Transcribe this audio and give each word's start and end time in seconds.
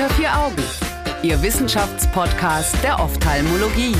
Unter 0.00 0.14
vier 0.14 0.34
Augen, 0.34 0.62
Ihr 1.22 1.42
Wissenschaftspodcast 1.42 2.82
der 2.82 2.98
Ophthalmologie. 3.00 3.94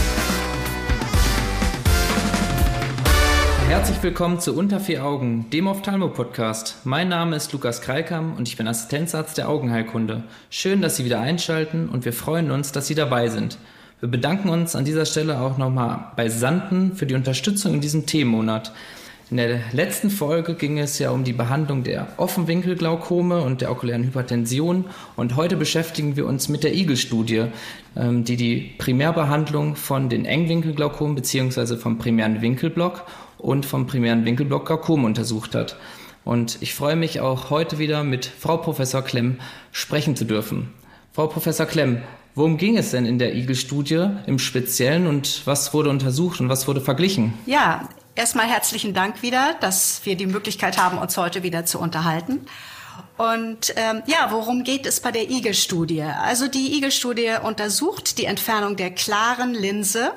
Herzlich 3.68 4.02
willkommen 4.02 4.40
zu 4.40 4.56
Unter 4.56 4.80
vier 4.80 5.04
Augen, 5.04 5.50
dem 5.50 5.66
Ophthalmo-Podcast. 5.66 6.76
Mein 6.84 7.10
Name 7.10 7.36
ist 7.36 7.52
Lukas 7.52 7.82
Kreikam 7.82 8.32
und 8.32 8.48
ich 8.48 8.56
bin 8.56 8.66
Assistenzarzt 8.66 9.36
der 9.36 9.50
Augenheilkunde. 9.50 10.24
Schön, 10.48 10.80
dass 10.80 10.96
Sie 10.96 11.04
wieder 11.04 11.20
einschalten 11.20 11.90
und 11.90 12.06
wir 12.06 12.14
freuen 12.14 12.50
uns, 12.50 12.72
dass 12.72 12.86
Sie 12.86 12.94
dabei 12.94 13.28
sind. 13.28 13.58
Wir 14.00 14.08
bedanken 14.08 14.48
uns 14.48 14.74
an 14.74 14.86
dieser 14.86 15.04
Stelle 15.04 15.38
auch 15.38 15.58
nochmal 15.58 16.12
bei 16.16 16.30
Santen 16.30 16.96
für 16.96 17.04
die 17.04 17.14
Unterstützung 17.14 17.74
in 17.74 17.82
diesem 17.82 18.06
Themenmonat. 18.06 18.72
In 19.30 19.36
der 19.36 19.60
letzten 19.70 20.10
Folge 20.10 20.54
ging 20.54 20.80
es 20.80 20.98
ja 20.98 21.12
um 21.12 21.22
die 21.22 21.32
Behandlung 21.32 21.84
der 21.84 22.08
Offenwinkelglaukome 22.16 23.40
und 23.40 23.60
der 23.60 23.70
okulären 23.70 24.02
Hypertension 24.02 24.86
und 25.14 25.36
heute 25.36 25.56
beschäftigen 25.56 26.16
wir 26.16 26.26
uns 26.26 26.48
mit 26.48 26.64
der 26.64 26.74
Eagle-Studie, 26.74 27.44
ähm, 27.96 28.24
die 28.24 28.36
die 28.36 28.72
Primärbehandlung 28.78 29.76
von 29.76 30.08
den 30.08 30.24
Engwinkelglaukomen 30.24 31.14
bzw. 31.14 31.76
vom 31.76 31.96
primären 31.98 32.42
Winkelblock 32.42 33.06
und 33.38 33.66
vom 33.66 33.86
primären 33.86 34.24
Winkelblock 34.24 34.66
Glaukom 34.66 35.04
untersucht 35.04 35.54
hat. 35.54 35.76
Und 36.24 36.58
ich 36.60 36.74
freue 36.74 36.96
mich 36.96 37.20
auch 37.20 37.50
heute 37.50 37.78
wieder 37.78 38.02
mit 38.02 38.26
Frau 38.26 38.56
Professor 38.56 39.02
Klemm 39.02 39.36
sprechen 39.70 40.16
zu 40.16 40.24
dürfen. 40.24 40.70
Frau 41.12 41.28
Professor 41.28 41.66
Klemm, 41.66 41.98
worum 42.34 42.56
ging 42.56 42.76
es 42.76 42.90
denn 42.90 43.06
in 43.06 43.20
der 43.20 43.32
Eagle-Studie 43.36 44.08
im 44.26 44.40
Speziellen 44.40 45.06
und 45.06 45.42
was 45.44 45.72
wurde 45.72 45.88
untersucht 45.88 46.40
und 46.40 46.48
was 46.48 46.66
wurde 46.66 46.80
verglichen? 46.80 47.34
Ja, 47.46 47.88
Erstmal 48.16 48.46
herzlichen 48.46 48.92
Dank 48.92 49.22
wieder, 49.22 49.54
dass 49.60 50.00
wir 50.04 50.16
die 50.16 50.26
Möglichkeit 50.26 50.78
haben, 50.78 50.98
uns 50.98 51.16
heute 51.16 51.42
wieder 51.42 51.64
zu 51.64 51.78
unterhalten. 51.78 52.46
Und 53.16 53.72
ähm, 53.76 54.02
ja, 54.06 54.28
worum 54.30 54.64
geht 54.64 54.84
es 54.84 55.00
bei 55.00 55.12
der 55.12 55.30
Eagle-Studie? 55.30 56.02
Also 56.02 56.48
die 56.48 56.74
Eagle-Studie 56.74 57.36
untersucht 57.42 58.18
die 58.18 58.24
Entfernung 58.24 58.76
der 58.76 58.90
klaren 58.90 59.54
Linse. 59.54 60.12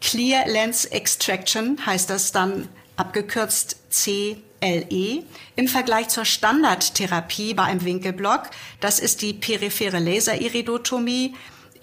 Clear 0.00 0.46
Lens 0.46 0.84
Extraction 0.84 1.84
heißt 1.84 2.08
das 2.08 2.32
dann 2.32 2.68
abgekürzt 2.96 3.76
CLE 3.90 5.24
im 5.56 5.68
Vergleich 5.68 6.08
zur 6.08 6.24
Standardtherapie 6.24 7.54
bei 7.54 7.64
einem 7.64 7.84
Winkelblock. 7.84 8.50
Das 8.80 9.00
ist 9.00 9.22
die 9.22 9.32
periphere 9.32 9.98
Laseriridotomie 9.98 11.34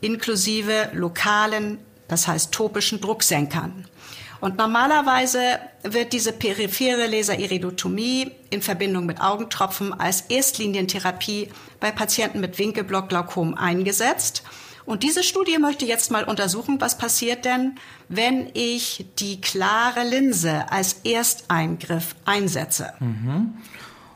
inklusive 0.01 0.91
lokalen, 0.93 1.79
das 2.07 2.27
heißt 2.27 2.53
topischen 2.53 3.01
Drucksenkern. 3.01 3.85
Und 4.41 4.57
normalerweise 4.57 5.59
wird 5.83 6.13
diese 6.13 6.31
periphere 6.31 7.07
Laseriridotomie 7.07 8.31
in 8.49 8.61
Verbindung 8.61 9.05
mit 9.05 9.21
Augentropfen 9.21 9.93
als 9.93 10.21
Erstlinientherapie 10.21 11.49
bei 11.79 11.91
Patienten 11.91 12.39
mit 12.39 12.57
Winkelblockglaukom 12.57 13.55
eingesetzt. 13.55 14.43
Und 14.85 15.03
diese 15.03 15.23
Studie 15.23 15.59
möchte 15.59 15.85
jetzt 15.85 16.09
mal 16.09 16.23
untersuchen, 16.23 16.81
was 16.81 16.97
passiert 16.97 17.45
denn, 17.45 17.75
wenn 18.07 18.49
ich 18.53 19.05
die 19.19 19.39
klare 19.39 20.03
Linse 20.03 20.71
als 20.71 21.01
Ersteingriff 21.03 22.15
einsetze. 22.25 22.93
Mhm. 22.99 23.53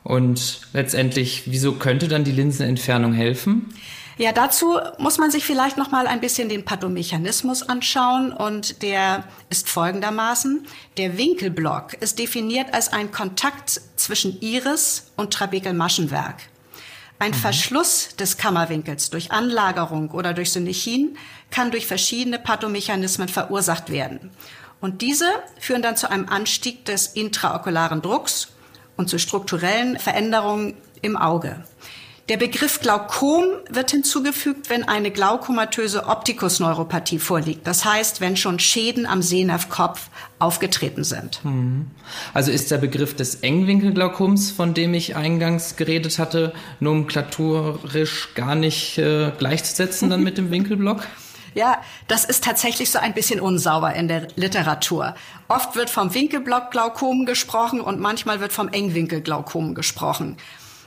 Und 0.03 0.61
letztendlich, 0.73 1.43
wieso 1.45 1.73
könnte 1.73 2.07
dann 2.07 2.23
die 2.23 2.31
Linsenentfernung 2.31 3.13
helfen? 3.13 3.73
Ja, 4.17 4.31
dazu 4.31 4.79
muss 4.99 5.17
man 5.17 5.31
sich 5.31 5.43
vielleicht 5.43 5.77
noch 5.77 5.89
mal 5.89 6.05
ein 6.05 6.21
bisschen 6.21 6.47
den 6.47 6.65
Pathomechanismus 6.65 7.63
anschauen 7.63 8.31
und 8.31 8.83
der 8.83 9.23
ist 9.49 9.69
folgendermaßen: 9.69 10.67
Der 10.97 11.17
Winkelblock 11.17 11.93
ist 11.95 12.19
definiert 12.19 12.73
als 12.73 12.93
ein 12.93 13.11
Kontakt 13.11 13.81
zwischen 13.95 14.39
Iris 14.41 15.11
und 15.15 15.33
Trabekelmaschenwerk. 15.33 16.43
Ein 17.17 17.31
mhm. 17.31 17.35
Verschluss 17.35 18.15
des 18.17 18.37
Kammerwinkels 18.37 19.09
durch 19.09 19.31
Anlagerung 19.31 20.11
oder 20.11 20.33
durch 20.33 20.51
Syndechin 20.51 21.17
kann 21.49 21.71
durch 21.71 21.87
verschiedene 21.87 22.37
Pathomechanismen 22.37 23.29
verursacht 23.29 23.89
werden. 23.89 24.31
Und 24.81 25.01
diese 25.01 25.27
führen 25.59 25.81
dann 25.81 25.95
zu 25.95 26.11
einem 26.11 26.27
Anstieg 26.27 26.85
des 26.85 27.07
intraokularen 27.07 28.01
Drucks 28.01 28.49
und 28.97 29.09
zu 29.09 29.17
strukturellen 29.17 29.97
Veränderungen 29.97 30.75
im 31.01 31.15
Auge. 31.15 31.63
Der 32.29 32.37
Begriff 32.37 32.79
Glaukom 32.79 33.43
wird 33.69 33.91
hinzugefügt, 33.91 34.69
wenn 34.69 34.87
eine 34.87 35.11
glaukomatöse 35.11 36.05
Optikusneuropathie 36.05 37.19
vorliegt. 37.19 37.67
Das 37.67 37.83
heißt, 37.83 38.21
wenn 38.21 38.37
schon 38.37 38.59
Schäden 38.59 39.05
am 39.05 39.21
Sehnervkopf 39.21 40.07
aufgetreten 40.39 41.03
sind. 41.03 41.43
Mhm. 41.43 41.87
Also 42.33 42.51
ist 42.51 42.71
der 42.71 42.77
Begriff 42.77 43.13
des 43.13 43.35
Engwinkelglaukoms, 43.35 44.51
von 44.51 44.73
dem 44.73 44.93
ich 44.93 45.17
eingangs 45.17 45.75
geredet 45.75 46.17
hatte, 46.17 46.53
nomenklatorisch 46.79 48.33
gar 48.35 48.55
nicht 48.55 48.97
äh, 48.97 49.31
gleichzusetzen 49.37 50.09
dann 50.09 50.23
mit 50.23 50.37
dem 50.37 50.49
Winkelblock? 50.51 51.05
Ja, 51.55 51.81
das 52.07 52.23
ist 52.23 52.45
tatsächlich 52.45 52.89
so 52.89 52.99
ein 52.99 53.13
bisschen 53.13 53.41
unsauber 53.41 53.95
in 53.95 54.07
der 54.07 54.29
Literatur. 54.35 55.13
Oft 55.49 55.75
wird 55.75 55.89
vom 55.89 56.13
Winkelblockglaukom 56.13 57.25
gesprochen 57.25 57.81
und 57.81 57.99
manchmal 57.99 58.39
wird 58.39 58.53
vom 58.53 58.69
Engwinkelglaukom 58.69 59.75
gesprochen. 59.75 60.37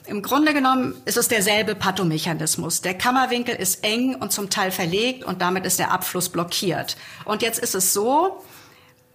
Im 0.06 0.22
Grunde 0.22 0.54
genommen 0.54 0.94
ist 1.04 1.16
es 1.16 1.26
derselbe 1.26 1.74
Pathomechanismus. 1.74 2.80
Der 2.80 2.94
Kammerwinkel 2.94 3.56
ist 3.56 3.82
eng 3.84 4.14
und 4.14 4.32
zum 4.32 4.50
Teil 4.50 4.70
verlegt 4.70 5.24
und 5.24 5.42
damit 5.42 5.66
ist 5.66 5.78
der 5.78 5.90
Abfluss 5.90 6.28
blockiert. 6.28 6.96
Und 7.24 7.42
jetzt 7.42 7.58
ist 7.58 7.74
es 7.74 7.92
so, 7.92 8.44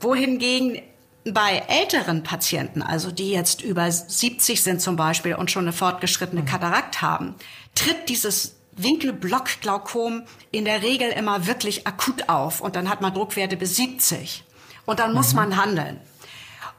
wohingegen 0.01 0.81
bei 1.23 1.63
älteren 1.67 2.23
Patienten, 2.23 2.81
also 2.81 3.11
die 3.11 3.31
jetzt 3.31 3.61
über 3.61 3.89
70 3.89 4.61
sind 4.61 4.81
zum 4.81 4.95
Beispiel 4.95 5.35
und 5.35 5.49
schon 5.49 5.63
eine 5.63 5.73
fortgeschrittene 5.73 6.43
Katarakt 6.43 7.01
haben, 7.01 7.35
tritt 7.75 8.09
dieses 8.09 8.55
Winkelblockglaukom 8.75 10.23
in 10.51 10.65
der 10.65 10.81
Regel 10.81 11.09
immer 11.11 11.45
wirklich 11.45 11.87
akut 11.87 12.27
auf 12.27 12.59
und 12.59 12.75
dann 12.75 12.89
hat 12.89 13.01
man 13.01 13.13
Druckwerte 13.13 13.55
bis 13.55 13.75
70 13.75 14.43
und 14.85 14.99
dann 14.99 15.13
muss 15.13 15.31
mhm. 15.31 15.35
man 15.37 15.57
handeln. 15.57 16.01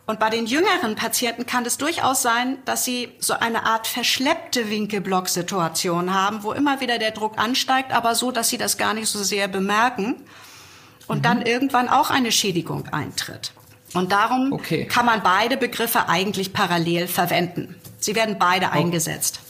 Und 0.04 0.18
bei 0.18 0.30
den 0.30 0.46
jüngeren 0.46 0.96
Patienten 0.96 1.46
kann 1.46 1.64
es 1.64 1.78
durchaus 1.78 2.22
sein, 2.22 2.58
dass 2.64 2.84
sie 2.84 3.10
so 3.20 3.34
eine 3.34 3.64
Art 3.64 3.86
verschleppte 3.86 4.68
Winkelblock-Situation 4.68 6.12
haben, 6.12 6.42
wo 6.42 6.52
immer 6.52 6.80
wieder 6.80 6.98
der 6.98 7.12
Druck 7.12 7.38
ansteigt, 7.38 7.92
aber 7.92 8.14
so, 8.14 8.32
dass 8.32 8.48
sie 8.48 8.58
das 8.58 8.78
gar 8.78 8.94
nicht 8.94 9.06
so 9.06 9.22
sehr 9.22 9.46
bemerken 9.46 10.16
und 11.06 11.18
mhm. 11.18 11.22
dann 11.22 11.42
irgendwann 11.42 11.88
auch 11.88 12.10
eine 12.10 12.32
Schädigung 12.32 12.88
eintritt. 12.88 13.52
Und 13.94 14.10
darum 14.10 14.52
okay. 14.52 14.86
kann 14.86 15.06
man 15.06 15.22
beide 15.22 15.56
Begriffe 15.56 16.08
eigentlich 16.08 16.52
parallel 16.52 17.06
verwenden. 17.06 17.76
Sie 17.98 18.16
werden 18.16 18.36
beide 18.38 18.66
okay. 18.66 18.78
eingesetzt. 18.78 19.40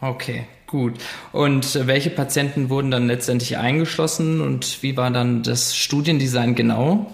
Okay, 0.00 0.46
gut. 0.66 0.94
Und 1.32 1.86
welche 1.86 2.10
Patienten 2.10 2.70
wurden 2.70 2.90
dann 2.90 3.06
letztendlich 3.06 3.58
eingeschlossen 3.58 4.40
und 4.40 4.82
wie 4.82 4.96
war 4.96 5.10
dann 5.10 5.42
das 5.42 5.76
Studiendesign 5.76 6.54
genau? 6.54 7.12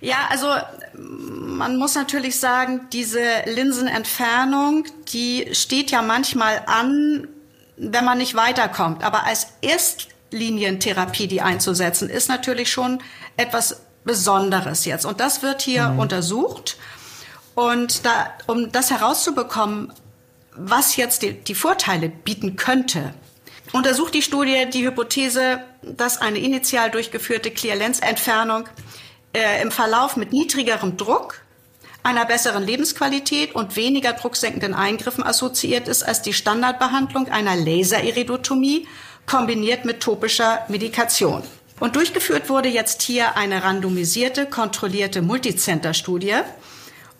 Ja, 0.00 0.16
also 0.30 0.48
man 0.96 1.76
muss 1.76 1.94
natürlich 1.94 2.38
sagen, 2.38 2.88
diese 2.92 3.20
Linsenentfernung, 3.46 4.84
die 5.12 5.48
steht 5.52 5.90
ja 5.90 6.02
manchmal 6.02 6.62
an, 6.66 7.28
wenn 7.76 8.04
man 8.04 8.18
nicht 8.18 8.34
weiterkommt. 8.34 9.02
Aber 9.02 9.24
als 9.24 9.48
Erstlinientherapie 9.60 11.26
die 11.26 11.40
einzusetzen, 11.40 12.08
ist 12.08 12.28
natürlich 12.28 12.70
schon 12.70 13.02
etwas 13.36 13.82
Besonderes 14.04 14.84
jetzt. 14.84 15.04
Und 15.04 15.20
das 15.20 15.42
wird 15.42 15.62
hier 15.62 15.88
mhm. 15.88 16.00
untersucht. 16.00 16.76
Und 17.54 18.04
da, 18.04 18.32
um 18.46 18.72
das 18.72 18.90
herauszubekommen, 18.90 19.92
was 20.54 20.96
jetzt 20.96 21.22
die, 21.22 21.32
die 21.32 21.54
Vorteile 21.54 22.08
bieten 22.08 22.56
könnte, 22.56 23.14
untersucht 23.72 24.14
die 24.14 24.22
Studie 24.22 24.66
die 24.72 24.86
Hypothese, 24.86 25.60
dass 25.82 26.20
eine 26.20 26.38
initial 26.38 26.90
durchgeführte 26.90 27.50
Clear-Lens-Entfernung 27.50 28.68
äh, 29.32 29.62
im 29.62 29.70
Verlauf 29.70 30.16
mit 30.16 30.32
niedrigerem 30.32 30.96
Druck, 30.96 31.42
einer 32.02 32.24
besseren 32.24 32.64
Lebensqualität 32.64 33.54
und 33.54 33.76
weniger 33.76 34.12
drucksenkenden 34.12 34.74
Eingriffen 34.74 35.24
assoziiert 35.24 35.88
ist 35.88 36.02
als 36.02 36.22
die 36.22 36.32
Standardbehandlung 36.32 37.28
einer 37.28 37.56
Laseriridotomie 37.56 38.88
kombiniert 39.26 39.84
mit 39.84 40.00
topischer 40.00 40.64
Medikation. 40.68 41.42
Und 41.78 41.96
durchgeführt 41.96 42.48
wurde 42.48 42.68
jetzt 42.68 43.02
hier 43.02 43.36
eine 43.36 43.64
randomisierte, 43.64 44.46
kontrollierte 44.46 45.22
Multicenter-Studie. 45.22 46.36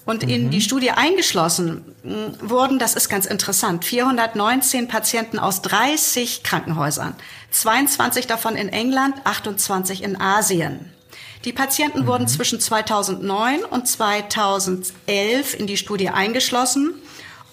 Und 0.04 0.24
in 0.24 0.46
mhm. 0.46 0.50
die 0.50 0.60
Studie 0.60 0.90
eingeschlossen 0.90 1.94
hm, 2.02 2.34
wurden, 2.40 2.78
das 2.78 2.94
ist 2.94 3.08
ganz 3.08 3.26
interessant, 3.26 3.84
419 3.84 4.88
Patienten 4.88 5.38
aus 5.38 5.62
30 5.62 6.42
Krankenhäusern, 6.42 7.14
22 7.50 8.26
davon 8.26 8.56
in 8.56 8.68
England, 8.68 9.14
28 9.24 10.02
in 10.02 10.20
Asien. 10.20 10.91
Die 11.44 11.52
Patienten 11.52 12.02
mhm. 12.02 12.06
wurden 12.06 12.28
zwischen 12.28 12.60
2009 12.60 13.64
und 13.64 13.88
2011 13.88 15.58
in 15.58 15.66
die 15.66 15.76
Studie 15.76 16.08
eingeschlossen 16.08 16.94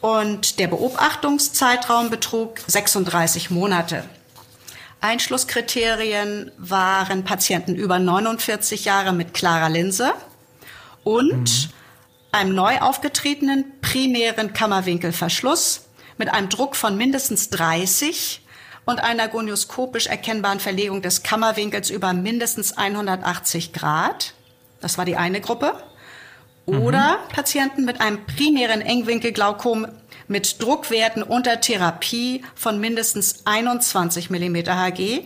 und 0.01 0.59
der 0.59 0.67
Beobachtungszeitraum 0.67 2.09
betrug 2.09 2.59
36 2.67 3.49
Monate. 3.49 4.03
Einschlusskriterien 5.01 6.51
waren 6.57 7.23
Patienten 7.23 7.75
über 7.75 7.99
49 7.99 8.85
Jahre 8.85 9.13
mit 9.13 9.33
klarer 9.33 9.69
Linse 9.69 10.13
und 11.03 11.67
mhm. 11.67 11.73
einem 12.31 12.55
neu 12.55 12.79
aufgetretenen 12.79 13.65
primären 13.81 14.53
Kammerwinkelverschluss 14.53 15.85
mit 16.17 16.31
einem 16.31 16.49
Druck 16.49 16.75
von 16.75 16.97
mindestens 16.97 17.49
30 17.49 18.41
und 18.89 19.01
einer 19.01 19.27
gonioskopisch 19.27 20.07
erkennbaren 20.07 20.59
Verlegung 20.59 21.03
des 21.03 21.21
Kammerwinkels 21.21 21.91
über 21.91 22.11
mindestens 22.13 22.75
180 22.75 23.71
Grad. 23.71 24.33
Das 24.81 24.97
war 24.97 25.05
die 25.05 25.15
eine 25.15 25.41
Gruppe. 25.41 25.75
Oder 26.65 27.19
mhm. 27.19 27.31
Patienten 27.31 27.85
mit 27.85 28.01
einem 28.01 28.25
primären 28.25 28.81
Engwinkelglaukom 28.81 29.87
mit 30.27 30.59
Druckwerten 30.59 31.21
unter 31.21 31.61
Therapie 31.61 32.43
von 32.55 32.79
mindestens 32.79 33.45
21 33.45 34.31
mm 34.31 34.55
Hg, 34.55 35.21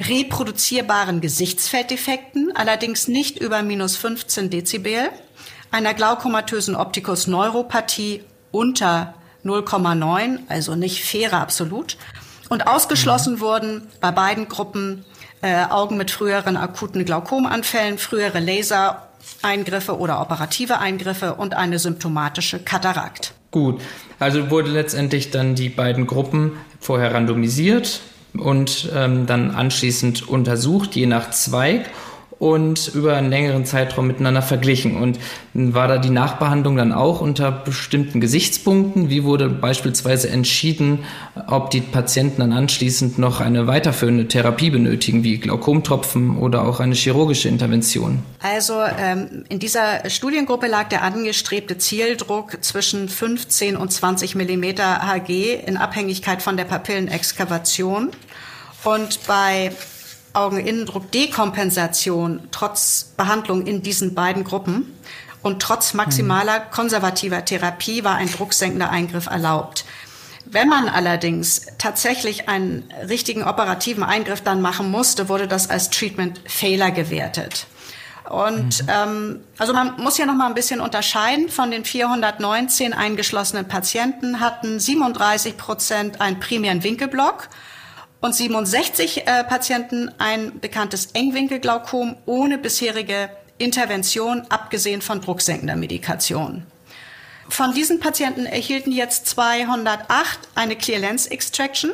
reproduzierbaren 0.00 1.20
Gesichtsfelddefekten, 1.20 2.56
allerdings 2.56 3.06
nicht 3.06 3.38
über 3.38 3.62
minus 3.62 3.96
15 3.96 4.50
Dezibel, 4.50 5.10
einer 5.70 5.94
glaukomatösen 5.94 6.74
Optikus-Neuropathie 6.74 8.24
unter 8.50 9.14
0,9, 9.44 10.40
also 10.48 10.74
nicht 10.74 11.04
faire 11.04 11.34
absolut. 11.34 11.96
Und 12.48 12.66
ausgeschlossen 12.66 13.40
wurden 13.40 13.82
bei 14.00 14.10
beiden 14.10 14.48
Gruppen 14.48 15.04
äh, 15.42 15.64
Augen 15.66 15.96
mit 15.96 16.10
früheren 16.10 16.56
akuten 16.56 17.04
Glaukomanfällen, 17.04 17.98
frühere 17.98 18.40
Lasereingriffe 18.40 19.98
oder 19.98 20.20
operative 20.20 20.78
Eingriffe 20.78 21.34
und 21.34 21.54
eine 21.54 21.78
symptomatische 21.78 22.58
Katarakt. 22.58 23.34
Gut, 23.50 23.80
also 24.18 24.50
wurde 24.50 24.70
letztendlich 24.70 25.30
dann 25.30 25.54
die 25.54 25.68
beiden 25.68 26.06
Gruppen 26.06 26.52
vorher 26.80 27.14
randomisiert 27.14 28.00
und 28.36 28.90
ähm, 28.94 29.26
dann 29.26 29.52
anschließend 29.52 30.28
untersucht, 30.28 30.96
je 30.96 31.06
nach 31.06 31.30
Zweig 31.30 31.90
und 32.38 32.88
über 32.94 33.16
einen 33.16 33.30
längeren 33.30 33.64
Zeitraum 33.64 34.06
miteinander 34.06 34.42
verglichen. 34.42 34.96
Und 34.96 35.18
war 35.54 35.88
da 35.88 35.98
die 35.98 36.10
Nachbehandlung 36.10 36.76
dann 36.76 36.92
auch 36.92 37.20
unter 37.20 37.50
bestimmten 37.50 38.20
Gesichtspunkten? 38.20 39.10
Wie 39.10 39.24
wurde 39.24 39.48
beispielsweise 39.48 40.30
entschieden, 40.30 41.00
ob 41.48 41.70
die 41.70 41.80
Patienten 41.80 42.40
dann 42.40 42.52
anschließend 42.52 43.18
noch 43.18 43.40
eine 43.40 43.66
weiterführende 43.66 44.28
Therapie 44.28 44.70
benötigen, 44.70 45.24
wie 45.24 45.38
Glaukomtropfen 45.38 46.38
oder 46.38 46.62
auch 46.64 46.78
eine 46.78 46.94
chirurgische 46.94 47.48
Intervention? 47.48 48.22
Also 48.40 48.74
ähm, 48.98 49.44
in 49.48 49.58
dieser 49.58 50.08
Studiengruppe 50.08 50.68
lag 50.68 50.88
der 50.88 51.02
angestrebte 51.02 51.76
Zieldruck 51.78 52.58
zwischen 52.60 53.08
15 53.08 53.76
und 53.76 53.92
20 53.92 54.36
Millimeter 54.36 55.02
Hg 55.06 55.28
in 55.66 55.76
Abhängigkeit 55.76 56.40
von 56.40 56.56
der 56.56 56.64
Papillenexkavation. 56.64 58.10
Und 58.84 59.26
bei 59.26 59.72
Augeninnendruckdekompensation 60.38 62.48
trotz 62.50 63.12
Behandlung 63.16 63.66
in 63.66 63.82
diesen 63.82 64.14
beiden 64.14 64.44
Gruppen 64.44 64.96
und 65.42 65.60
trotz 65.60 65.94
maximaler 65.94 66.60
konservativer 66.60 67.44
Therapie 67.44 68.04
war 68.04 68.16
ein 68.16 68.30
drucksenkender 68.30 68.90
Eingriff 68.90 69.26
erlaubt. 69.26 69.84
Wenn 70.44 70.68
man 70.68 70.88
allerdings 70.88 71.66
tatsächlich 71.76 72.48
einen 72.48 72.84
richtigen 73.08 73.44
operativen 73.44 74.02
Eingriff 74.02 74.40
dann 74.40 74.62
machen 74.62 74.90
musste, 74.90 75.28
wurde 75.28 75.46
das 75.46 75.68
als 75.68 75.90
Treatment 75.90 76.40
Failure 76.46 76.92
gewertet. 76.92 77.66
Und 78.28 78.82
mhm. 78.82 78.88
ähm, 78.88 79.40
also 79.58 79.72
man 79.72 79.94
muss 79.98 80.18
ja 80.18 80.26
noch 80.26 80.34
mal 80.34 80.46
ein 80.46 80.54
bisschen 80.54 80.80
unterscheiden. 80.80 81.48
Von 81.48 81.70
den 81.70 81.84
419 81.84 82.92
eingeschlossenen 82.92 83.68
Patienten 83.68 84.40
hatten 84.40 84.78
37 84.78 85.56
Prozent 85.56 86.20
einen 86.20 86.40
primären 86.40 86.82
Winkelblock 86.82 87.48
und 88.20 88.34
67 88.34 89.26
äh, 89.26 89.44
Patienten 89.44 90.10
ein 90.18 90.60
bekanntes 90.60 91.06
Engwinkelglaukom 91.12 92.16
ohne 92.26 92.58
bisherige 92.58 93.30
Intervention, 93.58 94.46
abgesehen 94.48 95.02
von 95.02 95.20
drucksenkender 95.20 95.76
Medikation. 95.76 96.66
Von 97.48 97.72
diesen 97.72 97.98
Patienten 97.98 98.46
erhielten 98.46 98.92
jetzt 98.92 99.26
208 99.26 100.38
eine 100.54 100.76
Clear 100.76 101.00
Lens 101.00 101.26
Extraction, 101.26 101.92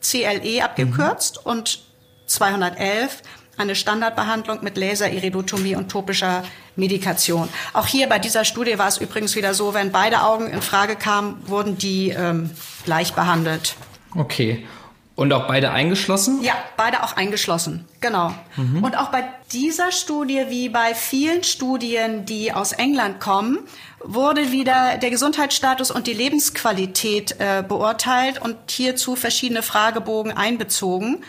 CLE 0.00 0.62
abgekürzt, 0.62 1.40
mhm. 1.44 1.50
und 1.50 1.82
211 2.26 3.22
eine 3.56 3.74
Standardbehandlung 3.74 4.62
mit 4.62 4.76
Laseriridotomie 4.76 5.76
und 5.76 5.90
topischer 5.90 6.42
Medikation. 6.76 7.48
Auch 7.72 7.86
hier 7.86 8.08
bei 8.08 8.18
dieser 8.18 8.44
Studie 8.44 8.78
war 8.78 8.88
es 8.88 8.98
übrigens 8.98 9.36
wieder 9.36 9.54
so, 9.54 9.74
wenn 9.74 9.92
beide 9.92 10.22
Augen 10.22 10.48
in 10.48 10.62
Frage 10.62 10.96
kamen, 10.96 11.42
wurden 11.46 11.76
die 11.76 12.10
ähm, 12.10 12.50
gleich 12.84 13.12
behandelt. 13.12 13.76
Okay. 14.14 14.66
Und 15.22 15.32
auch 15.32 15.46
beide 15.46 15.70
eingeschlossen? 15.70 16.42
Ja, 16.42 16.54
beide 16.76 17.04
auch 17.04 17.16
eingeschlossen, 17.16 17.84
genau. 18.00 18.34
Mhm. 18.56 18.82
Und 18.82 18.98
auch 18.98 19.10
bei 19.10 19.22
dieser 19.52 19.92
Studie, 19.92 20.46
wie 20.48 20.68
bei 20.68 20.96
vielen 20.96 21.44
Studien, 21.44 22.26
die 22.26 22.52
aus 22.52 22.72
England 22.72 23.20
kommen, 23.20 23.60
wurde 24.00 24.50
wieder 24.50 24.98
der 24.98 25.10
Gesundheitsstatus 25.10 25.92
und 25.92 26.08
die 26.08 26.12
Lebensqualität 26.12 27.36
äh, 27.38 27.62
beurteilt 27.62 28.42
und 28.42 28.56
hierzu 28.68 29.14
verschiedene 29.14 29.62
Fragebogen 29.62 30.32
einbezogen. 30.36 31.22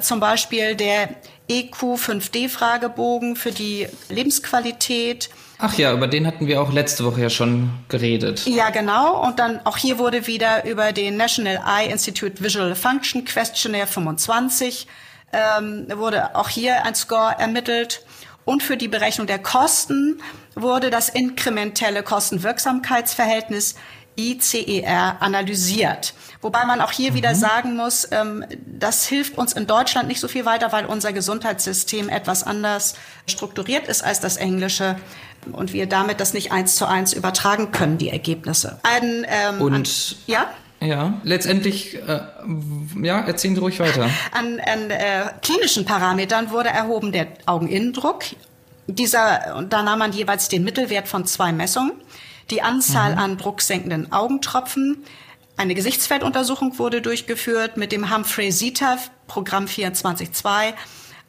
Zum 0.00 0.18
Beispiel 0.18 0.74
der 0.74 1.10
EQ5D-Fragebogen 1.48 3.36
für 3.36 3.52
die 3.52 3.86
Lebensqualität, 4.08 5.30
Ach 5.58 5.74
ja, 5.78 5.92
über 5.92 6.06
den 6.06 6.26
hatten 6.26 6.46
wir 6.46 6.60
auch 6.60 6.72
letzte 6.72 7.04
Woche 7.04 7.22
ja 7.22 7.30
schon 7.30 7.70
geredet. 7.88 8.46
Ja, 8.46 8.70
genau. 8.70 9.24
Und 9.26 9.38
dann 9.38 9.60
auch 9.64 9.78
hier 9.78 9.98
wurde 9.98 10.26
wieder 10.26 10.64
über 10.66 10.92
den 10.92 11.16
National 11.16 11.62
Eye 11.66 11.90
Institute 11.90 12.42
Visual 12.42 12.74
Function 12.74 13.24
Questionnaire 13.24 13.86
25 13.86 14.86
ähm, 15.32 15.86
wurde 15.96 16.34
auch 16.36 16.48
hier 16.48 16.84
ein 16.84 16.94
Score 16.94 17.34
ermittelt. 17.38 18.04
Und 18.44 18.62
für 18.62 18.76
die 18.76 18.88
Berechnung 18.88 19.26
der 19.26 19.40
Kosten 19.40 20.22
wurde 20.54 20.90
das 20.90 21.08
inkrementelle 21.08 22.02
Kostenwirksamkeitsverhältnis 22.02 23.74
ICER 24.16 25.16
analysiert. 25.20 26.14
Wobei 26.40 26.64
man 26.64 26.80
auch 26.80 26.92
hier 26.92 27.12
mhm. 27.12 27.16
wieder 27.16 27.34
sagen 27.34 27.76
muss, 27.76 28.08
ähm, 28.10 28.44
das 28.66 29.06
hilft 29.06 29.38
uns 29.38 29.52
in 29.52 29.66
Deutschland 29.66 30.08
nicht 30.08 30.20
so 30.20 30.28
viel 30.28 30.44
weiter, 30.44 30.72
weil 30.72 30.86
unser 30.86 31.12
Gesundheitssystem 31.12 32.08
etwas 32.08 32.44
anders 32.44 32.94
strukturiert 33.26 33.88
ist 33.88 34.02
als 34.02 34.20
das 34.20 34.36
englische 34.36 34.96
und 35.52 35.72
wir 35.72 35.86
damit 35.86 36.20
das 36.20 36.34
nicht 36.34 36.52
eins 36.52 36.76
zu 36.76 36.86
eins 36.86 37.12
übertragen 37.12 37.70
können, 37.70 37.98
die 37.98 38.10
Ergebnisse. 38.10 38.80
Ein, 38.82 39.26
ähm, 39.28 39.60
und 39.60 39.74
an, 39.74 39.84
ja? 40.26 40.50
Ja, 40.80 41.14
letztendlich, 41.22 41.96
äh, 41.96 42.20
ja, 43.02 43.20
erzählen 43.20 43.54
Sie 43.54 43.60
ruhig 43.60 43.80
weiter. 43.80 44.10
An, 44.32 44.60
an 44.60 44.90
äh, 44.90 45.24
klinischen 45.40 45.86
Parametern 45.86 46.50
wurde 46.50 46.68
erhoben 46.68 47.12
der 47.12 47.28
Augeninnendruck. 47.46 48.24
Dieser, 48.86 49.56
und 49.56 49.72
da 49.72 49.82
nahm 49.82 49.98
man 50.00 50.12
jeweils 50.12 50.48
den 50.48 50.64
Mittelwert 50.64 51.08
von 51.08 51.24
zwei 51.24 51.50
Messungen, 51.50 51.92
die 52.50 52.62
Anzahl 52.62 53.12
mhm. 53.12 53.18
an 53.18 53.36
drucksenkenden 53.38 54.12
Augentropfen, 54.12 55.04
eine 55.56 55.74
Gesichtsfelduntersuchung 55.74 56.78
wurde 56.78 57.00
durchgeführt 57.00 57.76
mit 57.78 57.90
dem 57.90 58.14
Humphrey-Sita 58.14 58.98
Programm 59.26 59.64
24.2 59.64 60.74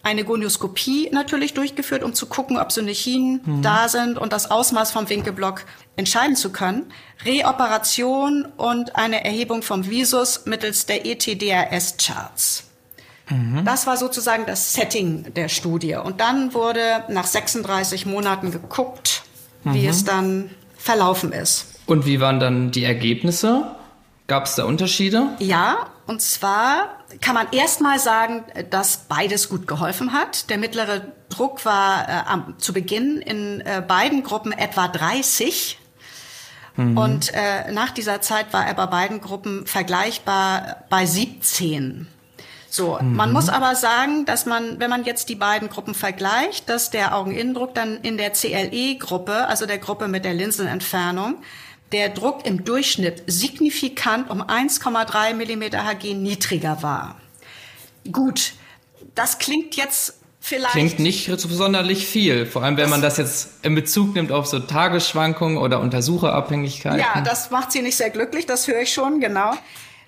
eine 0.04 0.24
Gonioskopie 0.24 1.10
natürlich 1.12 1.54
durchgeführt, 1.54 2.04
um 2.04 2.14
zu 2.14 2.28
gucken, 2.28 2.58
ob 2.58 2.72
Synechinen 2.72 3.42
mhm. 3.44 3.62
da 3.62 3.90
sind 3.90 4.18
und 4.18 4.32
das 4.32 4.50
Ausmaß 4.50 4.92
vom 4.92 5.10
Winkelblock 5.10 5.66
entscheiden 5.96 6.36
zu 6.36 6.52
können. 6.52 6.92
Reoperation 7.26 8.46
und 8.58 8.96
eine 8.96 9.26
Erhebung 9.26 9.64
vom 9.64 9.90
Visus 9.90 10.46
mittels 10.46 10.86
der 10.86 11.06
ETDRS-Charts. 11.06 12.64
Mhm. 13.30 13.66
Das 13.66 13.86
war 13.86 13.98
sozusagen 13.98 14.46
das 14.46 14.74
Setting 14.74 15.34
der 15.34 15.50
Studie. 15.50 15.96
Und 15.96 16.22
dann 16.22 16.54
wurde 16.54 17.04
nach 17.10 17.26
36 17.26 18.06
Monaten 18.06 18.52
geguckt, 18.52 19.24
mhm. 19.66 19.74
wie 19.74 19.88
es 19.88 20.06
dann 20.06 20.52
verlaufen 20.78 21.32
ist. 21.32 21.68
Und 21.86 22.06
wie 22.06 22.20
waren 22.20 22.40
dann 22.40 22.72
die 22.72 22.84
Ergebnisse? 22.84 23.76
Gab 24.28 24.46
es 24.46 24.56
da 24.56 24.66
Unterschiede? 24.66 25.30
Ja, 25.40 25.88
und 26.06 26.22
zwar 26.22 26.98
kann 27.22 27.34
man 27.34 27.48
erstmal 27.52 27.98
sagen, 27.98 28.44
dass 28.70 29.06
beides 29.08 29.48
gut 29.48 29.68
geholfen 29.68 30.12
hat. 30.12 30.50
Der 30.50 30.58
mittlere 30.58 31.02
Druck 31.30 31.64
war 31.66 32.08
äh, 32.08 32.12
am, 32.28 32.56
zu 32.58 32.74
Beginn 32.74 33.22
in 33.22 33.62
äh, 33.62 33.82
beiden 33.86 34.24
Gruppen 34.24 34.52
etwa 34.52 34.90
30. 34.90 35.80
Mhm. 36.76 36.98
Und 36.98 37.34
äh, 37.34 37.72
nach 37.72 37.92
dieser 37.92 38.22
Zeit 38.22 38.52
war 38.52 38.66
er 38.66 38.74
bei 38.74 38.86
beiden 38.86 39.22
Gruppen 39.22 39.66
vergleichbar 39.66 40.84
bei 40.90 41.06
17. 41.06 42.08
So, 42.70 42.98
mhm. 43.00 43.16
man 43.16 43.32
muss 43.32 43.50
aber 43.50 43.76
sagen, 43.76 44.26
dass 44.26 44.46
man, 44.46 44.80
wenn 44.80 44.90
man 44.90 45.06
jetzt 45.06 45.30
die 45.30 45.36
beiden 45.36 45.70
Gruppen 45.70 45.94
vergleicht, 45.94 46.70
dass 46.70 46.90
der 46.90 47.16
Augeninnendruck 47.16 47.74
dann 47.74 47.98
in 48.02 48.18
der 48.18 48.32
CLE-Gruppe, 48.32 49.48
also 49.48 49.66
der 49.66 49.78
Gruppe 49.78 50.08
mit 50.08 50.26
der 50.26 50.34
Linsenentfernung, 50.34 51.36
der 51.92 52.10
Druck 52.10 52.46
im 52.46 52.66
Durchschnitt 52.66 53.24
signifikant 53.28 54.30
um 54.30 54.42
1,3 54.42 55.34
mm 55.34 55.76
Hg 55.76 56.14
niedriger 56.14 56.84
war. 56.84 57.16
Gut, 58.12 58.54
das 59.16 59.40
klingt 59.40 59.76
jetzt 59.76 60.16
vielleicht. 60.40 60.74
Klingt 60.74 61.00
nicht 61.00 61.28
so 61.28 61.48
sonderlich 61.48 62.06
viel, 62.06 62.46
vor 62.46 62.64
allem 62.64 62.78
wenn 62.78 62.84
das, 62.84 62.92
man 62.92 63.02
das 63.02 63.18
jetzt 63.18 63.66
in 63.66 63.76
Bezug 63.76 64.16
nimmt 64.16 64.32
auf 64.32 64.48
so 64.48 64.60
Tagesschwankungen 64.60 65.58
oder 65.58 65.80
Untersucherabhängigkeiten. 65.80 67.00
Ja, 67.00 67.22
das 67.22 67.52
macht 67.52 67.72
sie 67.72 67.82
nicht 67.82 67.96
sehr 67.96 68.10
glücklich, 68.10 68.46
das 68.46 68.68
höre 68.68 68.82
ich 68.82 68.94
schon, 68.94 69.20
genau. 69.20 69.54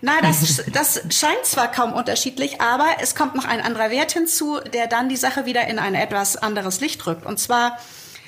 Na, 0.01 0.21
das, 0.21 0.63
das 0.71 1.01
scheint 1.09 1.43
zwar 1.43 1.69
kaum 1.69 1.91
unterschiedlich, 1.91 2.61
aber 2.61 2.87
es 3.01 3.15
kommt 3.15 3.35
noch 3.35 3.45
ein 3.45 3.59
anderer 3.59 3.91
Wert 3.91 4.13
hinzu, 4.13 4.59
der 4.73 4.87
dann 4.87 5.09
die 5.09 5.17
Sache 5.17 5.45
wieder 5.45 5.67
in 5.67 5.77
ein 5.77 5.93
etwas 5.93 6.37
anderes 6.37 6.79
Licht 6.79 7.05
rückt. 7.05 7.25
Und 7.25 7.37
zwar 7.37 7.77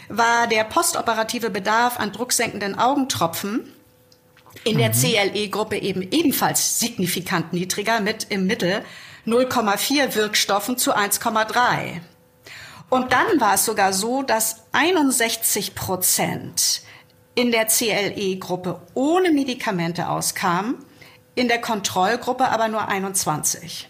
war 0.10 0.48
der 0.48 0.66
postoperative 0.66 1.50
Bedarf 1.50 1.98
an 1.98 2.12
drucksenkenden 2.12 2.78
Augentropfen 2.78 3.74
In 4.66 4.78
der 4.78 4.92
CLE-Gruppe 4.92 5.78
eben 5.78 6.02
ebenfalls 6.02 6.80
signifikant 6.80 7.54
niedriger 7.54 8.02
mit 8.02 8.28
im 8.30 8.46
Mittel 8.48 8.84
0,4 9.26 10.16
Wirkstoffen 10.16 10.78
zu 10.78 10.94
1,3. 10.94 12.02
Und 12.90 13.14
dann 13.14 13.40
war 13.40 13.54
es 13.54 13.64
sogar 13.64 13.94
so, 13.94 14.24
dass 14.24 14.66
61 14.74 15.76
Prozent 15.76 16.82
in 17.34 17.52
der 17.52 17.68
CLE-Gruppe 17.68 18.82
ohne 18.94 19.32
Medikamente 19.32 20.10
auskamen, 20.10 20.84
in 21.36 21.48
der 21.48 21.62
Kontrollgruppe 21.62 22.50
aber 22.50 22.68
nur 22.68 22.88
21. 22.88 23.90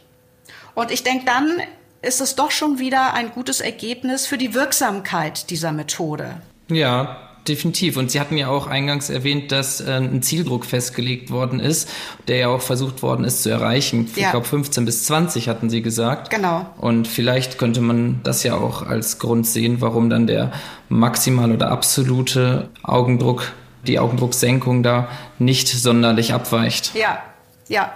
Und 0.73 0.91
ich 0.91 1.03
denke, 1.03 1.25
dann 1.25 1.61
ist 2.01 2.21
es 2.21 2.35
doch 2.35 2.51
schon 2.51 2.79
wieder 2.79 3.13
ein 3.13 3.31
gutes 3.31 3.61
Ergebnis 3.61 4.25
für 4.25 4.37
die 4.37 4.53
Wirksamkeit 4.53 5.49
dieser 5.49 5.71
Methode. 5.71 6.41
Ja, 6.69 7.17
definitiv. 7.47 7.97
Und 7.97 8.11
Sie 8.11 8.19
hatten 8.19 8.37
ja 8.37 8.47
auch 8.47 8.67
eingangs 8.67 9.09
erwähnt, 9.09 9.51
dass 9.51 9.81
äh, 9.81 9.91
ein 9.91 10.21
Zieldruck 10.21 10.65
festgelegt 10.65 11.29
worden 11.31 11.59
ist, 11.59 11.89
der 12.27 12.37
ja 12.37 12.47
auch 12.47 12.61
versucht 12.61 13.03
worden 13.03 13.25
ist 13.25 13.43
zu 13.43 13.49
erreichen. 13.49 14.09
Ja. 14.15 14.25
Ich 14.25 14.31
glaube 14.31 14.47
15 14.47 14.85
bis 14.85 15.03
20 15.03 15.47
hatten 15.47 15.69
Sie 15.69 15.81
gesagt. 15.81 16.29
Genau. 16.29 16.65
Und 16.77 17.07
vielleicht 17.07 17.57
könnte 17.57 17.81
man 17.81 18.21
das 18.23 18.43
ja 18.43 18.55
auch 18.55 18.83
als 18.83 19.19
Grund 19.19 19.45
sehen, 19.45 19.81
warum 19.81 20.09
dann 20.09 20.27
der 20.27 20.51
maximal 20.89 21.51
oder 21.51 21.71
absolute 21.71 22.69
Augendruck, 22.83 23.51
die 23.85 23.99
Augendrucksenkung 23.99 24.83
da 24.83 25.09
nicht 25.39 25.67
sonderlich 25.67 26.33
abweicht. 26.33 26.95
Ja, 26.95 27.21
ja, 27.71 27.93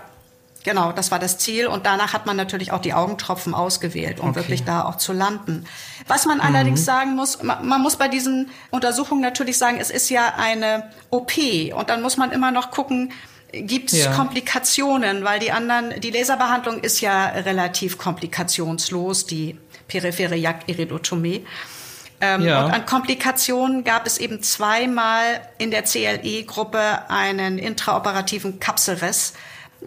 Genau, 0.65 0.91
das 0.91 1.11
war 1.11 1.19
das 1.19 1.37
Ziel. 1.37 1.67
Und 1.67 1.85
danach 1.85 2.11
hat 2.11 2.25
man 2.25 2.35
natürlich 2.35 2.71
auch 2.71 2.81
die 2.81 2.95
Augentropfen 2.95 3.53
ausgewählt, 3.53 4.19
um 4.19 4.29
okay. 4.29 4.37
wirklich 4.37 4.63
da 4.63 4.83
auch 4.83 4.97
zu 4.97 5.13
landen. 5.13 5.65
Was 6.07 6.25
man 6.25 6.39
mhm. 6.39 6.43
allerdings 6.43 6.83
sagen 6.83 7.15
muss, 7.15 7.43
man, 7.43 7.67
man, 7.67 7.83
muss 7.83 7.97
bei 7.97 8.07
diesen 8.07 8.49
Untersuchungen 8.71 9.21
natürlich 9.21 9.59
sagen, 9.59 9.77
es 9.79 9.91
ist 9.91 10.09
ja 10.09 10.33
eine 10.37 10.89
OP. 11.11 11.33
Und 11.71 11.91
dann 11.91 12.01
muss 12.01 12.17
man 12.17 12.31
immer 12.31 12.49
noch 12.49 12.71
gucken, 12.71 13.13
gibt 13.53 13.93
es 13.93 14.05
ja. 14.05 14.13
Komplikationen, 14.13 15.23
weil 15.23 15.39
die 15.39 15.51
anderen, 15.51 16.01
die 16.01 16.09
Laserbehandlung 16.09 16.79
ist 16.79 16.99
ja 16.99 17.27
relativ 17.27 17.99
komplikationslos, 17.99 19.27
die 19.27 19.59
periphere 19.87 20.35
Iridotomie. 20.65 21.45
Ähm, 22.21 22.41
ja. 22.41 22.65
Und 22.65 22.71
an 22.71 22.87
Komplikationen 22.87 23.83
gab 23.83 24.07
es 24.07 24.17
eben 24.17 24.41
zweimal 24.41 25.41
in 25.59 25.69
der 25.69 25.83
CLE-Gruppe 25.83 27.07
einen 27.07 27.59
intraoperativen 27.59 28.59
Kapselriss 28.59 29.33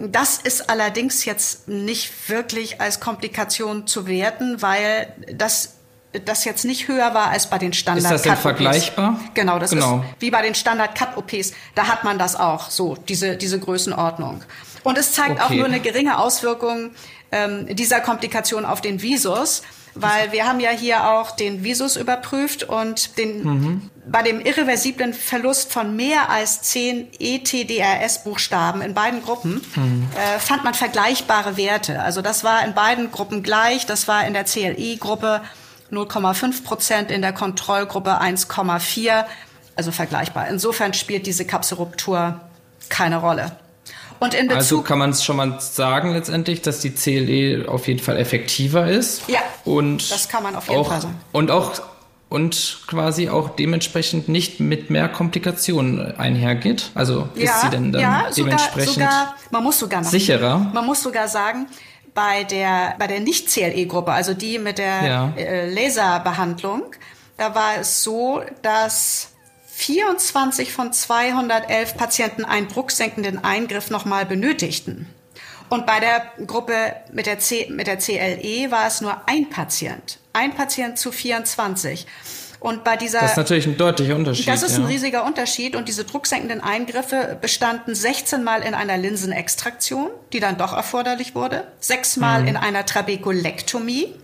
das 0.01 0.39
ist 0.39 0.71
allerdings 0.71 1.25
jetzt 1.25 1.69
nicht 1.69 2.29
wirklich 2.29 2.81
als 2.81 3.01
Komplikation 3.01 3.87
zu 3.87 4.07
werten, 4.07 4.63
weil 4.63 5.13
das 5.35 5.75
das 6.25 6.47
jetzt 6.47 6.65
nicht 6.65 6.89
höher 6.89 7.13
war 7.13 7.29
als 7.29 7.51
bei 7.51 7.59
den 7.59 7.75
Standard 7.75 8.05
Ist 8.05 8.11
das 8.11 8.23
denn 8.23 8.37
vergleichbar? 8.37 9.21
Genau, 9.35 9.59
das 9.59 9.71
genau. 9.71 9.99
ist 9.99 10.05
wie 10.21 10.31
bei 10.31 10.41
den 10.41 10.55
Standard 10.55 10.95
Cut 10.95 11.17
OPs. 11.17 11.53
Da 11.75 11.87
hat 11.87 12.03
man 12.03 12.19
das 12.19 12.35
auch 12.35 12.71
so 12.71 12.97
diese 13.09 13.37
diese 13.37 13.61
Größenordnung. 13.61 14.43
Und 14.85 14.97
es 14.97 15.13
zeigt 15.13 15.33
okay. 15.33 15.43
auch 15.43 15.51
nur 15.51 15.67
eine 15.67 15.81
geringe 15.81 16.19
Auswirkung 16.19 16.93
ähm, 17.31 17.67
dieser 17.77 18.01
Komplikation 18.01 18.65
auf 18.65 18.81
den 18.81 19.03
Visus 19.03 19.63
weil 20.01 20.33
wir 20.33 20.47
haben 20.47 20.61
ja 20.61 20.71
hier 20.71 21.09
auch 21.11 21.33
den 21.33 21.65
Visus 21.65 21.97
überprüft 21.97 22.65
und 22.65 23.19
den, 23.19 23.45
mhm. 23.45 23.91
Bei 24.11 24.23
dem 24.23 24.41
irreversiblen 24.41 25.13
Verlust 25.15 25.73
von 25.73 25.95
mehr 25.97 26.31
als 26.31 26.63
zehn 26.63 27.09
ETDRS-Buchstaben 27.19 28.81
in 28.83 28.95
beiden 28.95 29.23
Gruppen 29.23 29.61
mhm. 29.75 30.09
äh, 30.17 30.39
fand 30.39 30.65
man 30.65 30.75
vergleichbare 30.75 31.57
Werte. 31.57 32.01
Also 32.03 32.23
das 32.23 32.45
war 32.45 32.65
in 32.65 32.75
beiden 32.75 33.11
Gruppen 33.11 33.43
gleich. 33.43 33.87
Das 33.87 34.09
war 34.09 34.27
in 34.27 34.33
der 34.33 34.45
CLI-Gruppe 34.45 35.43
0,5 35.91 36.65
Prozent, 36.65 37.11
in 37.11 37.23
der 37.23 37.33
Kontrollgruppe 37.33 38.21
1,4, 38.21 39.25
also 39.77 39.93
vergleichbar. 39.93 40.49
Insofern 40.49 40.95
spielt 40.95 41.27
diese 41.27 41.45
Kapselruptur 41.45 42.41
keine 42.89 43.19
Rolle. 43.19 43.53
Und 44.21 44.35
in 44.35 44.49
Bezug 44.49 44.59
also 44.59 44.83
kann 44.83 44.99
man 44.99 45.11
es 45.11 45.23
schon 45.23 45.37
mal 45.37 45.61
sagen 45.61 46.13
letztendlich, 46.13 46.63
dass 46.63 46.81
die 46.81 46.91
CLE 46.91 47.69
auf 47.69 47.87
jeden 47.87 48.01
Fall 48.01 48.17
effektiver 48.17 48.89
ist. 48.89 49.29
Ja. 49.29 49.41
Und 49.65 50.11
das 50.11 50.29
kann 50.29 50.43
man 50.43 50.57
auf 50.57 50.69
jeden 50.69 50.81
auch, 50.81 50.89
Fall 50.89 51.01
sagen. 51.01 51.21
Und 51.33 51.51
auch 51.51 51.81
und 52.29 52.81
quasi 52.87 53.29
auch 53.29 53.51
dementsprechend 53.51 54.29
nicht 54.29 54.61
mit 54.61 54.91
mehr 54.91 55.09
Komplikationen 55.09 56.17
einhergeht. 56.19 56.91
Also 56.95 57.29
ja, 57.35 57.45
ist 57.45 57.61
sie 57.63 57.71
denn 57.71 57.93
dann 57.93 58.03
ja, 58.03 58.31
dementsprechend 58.37 58.95
sogar, 58.95 59.11
sogar, 59.11 59.35
man 59.51 59.63
muss 59.63 59.79
sogar 59.79 60.03
noch, 60.03 60.11
sicherer? 60.11 60.59
Man 60.59 60.85
muss 60.85 61.03
sogar 61.03 61.29
sagen, 61.29 61.67
bei 62.15 62.45
der 62.45 62.95
bei 62.99 63.07
der 63.07 63.21
nicht 63.21 63.49
CLE 63.49 63.87
Gruppe, 63.87 64.13
also 64.13 64.35
die 64.35 64.59
mit 64.59 64.79
der 64.79 65.07
ja. 65.07 65.33
äh, 65.37 65.71
Laserbehandlung, 65.71 66.83
da 67.37 67.55
war 67.55 67.79
es 67.81 68.03
so, 68.03 68.43
dass 68.63 69.31
24 69.79 70.73
von 70.73 70.93
211 70.93 71.97
Patienten 71.97 72.45
einen 72.45 72.69
drucksenkenden 72.69 73.43
Eingriff 73.45 73.91
nochmal 73.91 74.27
benötigten. 74.27 75.07
Und 75.69 75.87
bei 75.87 76.01
der 76.01 76.23
Gruppe 76.47 76.97
mit 77.13 77.27
der, 77.27 77.39
C, 77.39 77.69
mit 77.71 77.87
der 77.87 77.99
CLE 77.99 78.71
war 78.71 78.87
es 78.87 79.01
nur 79.01 79.17
ein 79.27 79.51
Patient. 79.51 80.19
Ein 80.39 80.55
Patient 80.55 80.97
zu 80.97 81.11
24. 81.11 82.07
Und 82.61 82.85
bei 82.85 82.97
dieser. 82.97 83.21
Das 83.21 83.33
ist 83.33 83.37
natürlich 83.37 83.67
ein 83.67 83.77
deutlicher 83.77 84.15
Unterschied. 84.15 84.47
Das 84.47 84.63
ist 84.63 84.77
ja. 84.77 84.79
ein 84.79 84.87
riesiger 84.87 85.25
Unterschied. 85.25 85.75
Und 85.75 85.89
diese 85.89 86.05
drucksenkenden 86.05 86.61
Eingriffe 86.61 87.37
bestanden 87.41 87.97
16 87.97 88.45
Mal 88.45 88.63
in 88.63 88.75
einer 88.75 88.97
Linsenextraktion, 88.97 90.11
die 90.33 90.39
dann 90.39 90.57
doch 90.57 90.73
erforderlich 90.73 91.35
wurde, 91.35 91.67
sechsmal 91.81 92.43
mhm. 92.43 92.49
in 92.49 92.57
einer 92.57 92.87
Trabekulektomie, 92.87 94.15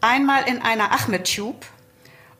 einmal 0.00 0.48
in 0.48 0.62
einer 0.62 0.92
Achmed-Tube 0.92 1.66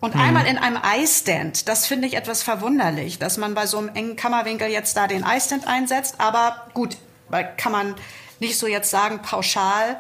und 0.01 0.15
hm. 0.15 0.21
einmal 0.21 0.47
in 0.47 0.57
einem 0.57 0.79
Eye-Stand, 0.83 1.69
das 1.69 1.87
finde 1.87 2.07
ich 2.07 2.15
etwas 2.15 2.43
verwunderlich, 2.43 3.19
dass 3.19 3.37
man 3.37 3.55
bei 3.55 3.67
so 3.67 3.79
einem 3.79 3.89
engen 3.89 4.17
Kammerwinkel 4.17 4.69
jetzt 4.69 4.97
da 4.97 5.07
den 5.07 5.23
Eye-Stand 5.23 5.67
einsetzt. 5.67 6.17
Aber 6.19 6.67
gut, 6.73 6.97
kann 7.59 7.73
man 7.73 7.95
nicht 8.41 8.59
so 8.59 8.67
jetzt 8.67 8.91
sagen 8.91 9.21
pauschal. 9.21 9.99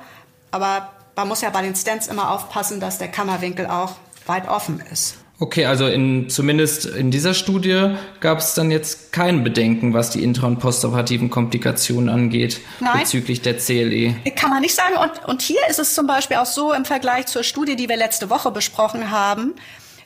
Aber 0.51 0.93
man 1.17 1.29
muss 1.29 1.41
ja 1.41 1.51
bei 1.51 1.63
den 1.63 1.75
Stands 1.75 2.07
immer 2.07 2.31
aufpassen, 2.31 2.79
dass 2.79 2.99
der 2.99 3.09
Kammerwinkel 3.09 3.67
auch 3.67 3.97
weit 4.27 4.49
offen 4.49 4.81
ist. 4.93 5.17
Okay, 5.39 5.67
also 5.67 5.87
in, 5.87 6.31
zumindest 6.31 6.87
in 6.87 7.11
dieser 7.11 7.35
Studie 7.35 7.95
gab 8.21 8.39
es 8.39 8.55
dann 8.55 8.71
jetzt 8.71 9.13
kein 9.13 9.45
Bedenken, 9.45 9.93
was 9.93 10.09
die 10.09 10.25
intra- 10.25 10.47
und 10.47 10.61
postoperativen 10.61 11.29
Komplikationen 11.29 12.09
angeht, 12.09 12.63
Nein. 12.81 13.01
bezüglich 13.01 13.43
der 13.43 13.59
CLE. 13.59 14.15
Kann 14.35 14.49
man 14.49 14.63
nicht 14.63 14.75
sagen. 14.75 14.97
Und, 14.97 15.27
und 15.27 15.43
hier 15.43 15.61
ist 15.69 15.79
es 15.79 15.95
zum 15.95 16.07
Beispiel 16.07 16.39
auch 16.39 16.47
so 16.47 16.73
im 16.73 16.87
Vergleich 16.87 17.27
zur 17.27 17.43
Studie, 17.43 17.77
die 17.77 17.91
wir 17.91 17.99
letzte 17.99 18.31
Woche 18.31 18.51
besprochen 18.51 19.11
haben, 19.11 19.53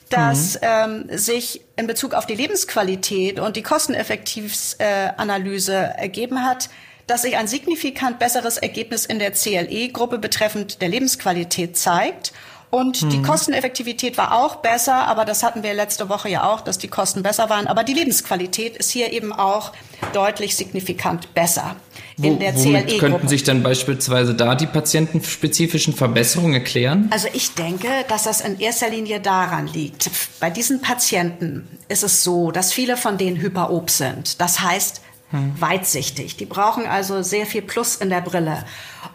dass 0.09 0.55
mhm. 0.55 0.59
ähm, 0.63 1.05
sich 1.17 1.61
in 1.77 1.87
Bezug 1.87 2.13
auf 2.13 2.25
die 2.25 2.35
Lebensqualität 2.35 3.39
und 3.39 3.55
die 3.55 3.63
Kosteneffektivsanalyse 3.63 5.73
äh, 5.73 6.01
ergeben 6.01 6.43
hat, 6.43 6.69
dass 7.07 7.23
sich 7.23 7.37
ein 7.37 7.47
signifikant 7.47 8.19
besseres 8.19 8.57
Ergebnis 8.57 9.05
in 9.05 9.19
der 9.19 9.31
CLE-Gruppe 9.31 10.19
betreffend 10.19 10.81
der 10.81 10.89
Lebensqualität 10.89 11.77
zeigt. 11.77 12.33
Und 12.71 13.01
mhm. 13.01 13.09
die 13.09 13.21
Kosteneffektivität 13.21 14.17
war 14.17 14.33
auch 14.33 14.57
besser, 14.57 14.95
aber 15.07 15.25
das 15.25 15.43
hatten 15.43 15.61
wir 15.61 15.73
letzte 15.73 16.07
Woche 16.07 16.29
ja 16.29 16.49
auch, 16.49 16.61
dass 16.61 16.77
die 16.77 16.87
Kosten 16.87 17.21
besser 17.21 17.49
waren. 17.49 17.67
Aber 17.67 17.83
die 17.83 17.93
Lebensqualität 17.93 18.77
ist 18.77 18.91
hier 18.91 19.11
eben 19.11 19.33
auch 19.33 19.73
deutlich 20.13 20.55
signifikant 20.55 21.33
besser 21.33 21.75
in 22.21 22.39
der 22.39 22.53
CLE-Gruppe. 22.53 22.97
Könnten 22.97 23.27
sich 23.27 23.43
dann 23.43 23.61
beispielsweise 23.61 24.33
da 24.33 24.55
die 24.55 24.67
patientenspezifischen 24.67 25.93
Verbesserungen 25.93 26.53
erklären? 26.53 27.09
Also 27.11 27.27
ich 27.33 27.53
denke, 27.55 27.89
dass 28.07 28.23
das 28.23 28.39
in 28.39 28.57
erster 28.57 28.89
Linie 28.89 29.19
daran 29.19 29.67
liegt. 29.67 30.09
Bei 30.39 30.49
diesen 30.49 30.81
Patienten 30.81 31.67
ist 31.89 32.03
es 32.03 32.23
so, 32.23 32.51
dass 32.51 32.71
viele 32.71 32.95
von 32.95 33.17
denen 33.17 33.41
hyperop 33.41 33.89
sind. 33.89 34.39
Das 34.39 34.61
heißt, 34.61 35.01
hm. 35.31 35.59
weitsichtig. 35.59 36.37
Die 36.37 36.45
brauchen 36.45 36.85
also 36.85 37.23
sehr 37.23 37.45
viel 37.45 37.61
Plus 37.61 37.95
in 37.95 38.09
der 38.09 38.21
Brille. 38.21 38.63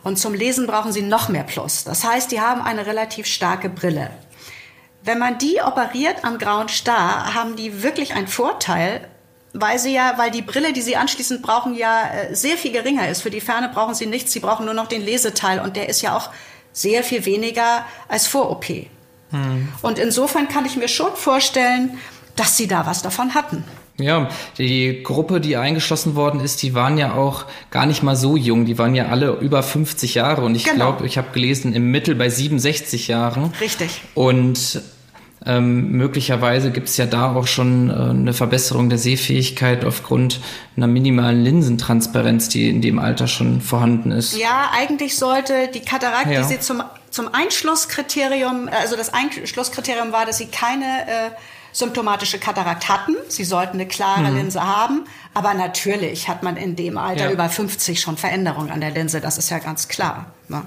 Und 0.02 0.18
zum 0.18 0.34
Lesen 0.34 0.66
brauchen 0.66 0.92
sie 0.92 1.02
noch 1.02 1.28
mehr 1.28 1.44
Plus. 1.44 1.84
Das 1.84 2.04
heißt, 2.04 2.32
die 2.32 2.40
haben 2.40 2.62
eine 2.62 2.86
relativ 2.86 3.26
starke 3.26 3.68
Brille. 3.68 4.10
Wenn 5.02 5.18
man 5.18 5.38
die 5.38 5.60
operiert 5.62 6.24
am 6.24 6.38
grauen 6.38 6.68
Star, 6.68 7.34
haben 7.34 7.54
die 7.54 7.82
wirklich 7.82 8.14
einen 8.14 8.26
Vorteil, 8.26 9.06
weil 9.52 9.78
sie 9.78 9.94
ja, 9.94 10.14
weil 10.16 10.30
die 10.30 10.42
Brille, 10.42 10.72
die 10.72 10.82
sie 10.82 10.96
anschließend 10.96 11.42
brauchen, 11.42 11.74
ja 11.74 12.08
äh, 12.08 12.34
sehr 12.34 12.56
viel 12.56 12.72
geringer 12.72 13.08
ist. 13.08 13.22
Für 13.22 13.30
die 13.30 13.40
Ferne 13.40 13.68
brauchen 13.68 13.94
sie 13.94 14.06
nichts, 14.06 14.32
sie 14.32 14.40
brauchen 14.40 14.64
nur 14.64 14.74
noch 14.74 14.88
den 14.88 15.02
Leseteil 15.02 15.60
und 15.60 15.76
der 15.76 15.88
ist 15.88 16.02
ja 16.02 16.16
auch 16.16 16.30
sehr 16.72 17.04
viel 17.04 17.24
weniger 17.24 17.86
als 18.08 18.26
vor 18.26 18.50
OP. 18.50 18.66
Hm. 19.30 19.72
Und 19.82 19.98
insofern 19.98 20.48
kann 20.48 20.66
ich 20.66 20.76
mir 20.76 20.88
schon 20.88 21.14
vorstellen, 21.14 21.98
dass 22.34 22.56
sie 22.56 22.66
da 22.66 22.86
was 22.86 23.02
davon 23.02 23.34
hatten. 23.34 23.64
Ja, 23.98 24.28
die 24.58 25.02
Gruppe, 25.02 25.40
die 25.40 25.56
eingeschlossen 25.56 26.16
worden 26.16 26.40
ist, 26.40 26.62
die 26.62 26.74
waren 26.74 26.98
ja 26.98 27.14
auch 27.14 27.46
gar 27.70 27.86
nicht 27.86 28.02
mal 28.02 28.16
so 28.16 28.36
jung. 28.36 28.66
Die 28.66 28.78
waren 28.78 28.94
ja 28.94 29.06
alle 29.06 29.32
über 29.40 29.62
50 29.62 30.14
Jahre 30.14 30.42
und 30.42 30.54
ich 30.54 30.64
genau. 30.64 30.76
glaube, 30.76 31.06
ich 31.06 31.16
habe 31.16 31.28
gelesen, 31.32 31.72
im 31.72 31.90
Mittel 31.90 32.14
bei 32.14 32.28
67 32.28 33.08
Jahren. 33.08 33.52
Richtig. 33.60 34.02
Und 34.14 34.82
ähm, 35.46 35.92
möglicherweise 35.92 36.72
gibt 36.72 36.88
es 36.88 36.96
ja 36.96 37.06
da 37.06 37.34
auch 37.34 37.46
schon 37.46 37.88
äh, 37.88 37.92
eine 37.92 38.32
Verbesserung 38.32 38.88
der 38.88 38.98
Sehfähigkeit 38.98 39.84
aufgrund 39.84 40.40
einer 40.76 40.88
minimalen 40.88 41.42
Linsentransparenz, 41.42 42.48
die 42.48 42.68
in 42.68 42.82
dem 42.82 42.98
Alter 42.98 43.28
schon 43.28 43.60
vorhanden 43.60 44.10
ist. 44.10 44.36
Ja, 44.36 44.70
eigentlich 44.76 45.16
sollte 45.16 45.68
die 45.72 45.80
Katarakt, 45.80 46.30
ja. 46.30 46.42
die 46.42 46.48
sie 46.48 46.58
zum, 46.58 46.82
zum 47.10 47.28
Einschlusskriterium, 47.32 48.68
also 48.70 48.96
das 48.96 49.14
Einschlusskriterium 49.14 50.10
war, 50.10 50.26
dass 50.26 50.38
sie 50.38 50.46
keine 50.46 50.84
äh, 50.84 51.30
symptomatische 51.76 52.38
Katarakt 52.38 52.88
hatten. 52.88 53.16
Sie 53.28 53.44
sollten 53.44 53.74
eine 53.74 53.86
klare 53.86 54.30
mhm. 54.30 54.36
Linse 54.36 54.62
haben. 54.62 55.04
Aber 55.34 55.52
natürlich 55.52 56.26
hat 56.26 56.42
man 56.42 56.56
in 56.56 56.74
dem 56.74 56.96
Alter 56.96 57.26
ja. 57.26 57.30
über 57.30 57.50
50 57.50 58.00
schon 58.00 58.16
Veränderungen 58.16 58.70
an 58.70 58.80
der 58.80 58.92
Linse, 58.92 59.20
das 59.20 59.36
ist 59.36 59.50
ja 59.50 59.58
ganz 59.58 59.86
klar. 59.88 60.32
Ne? 60.48 60.62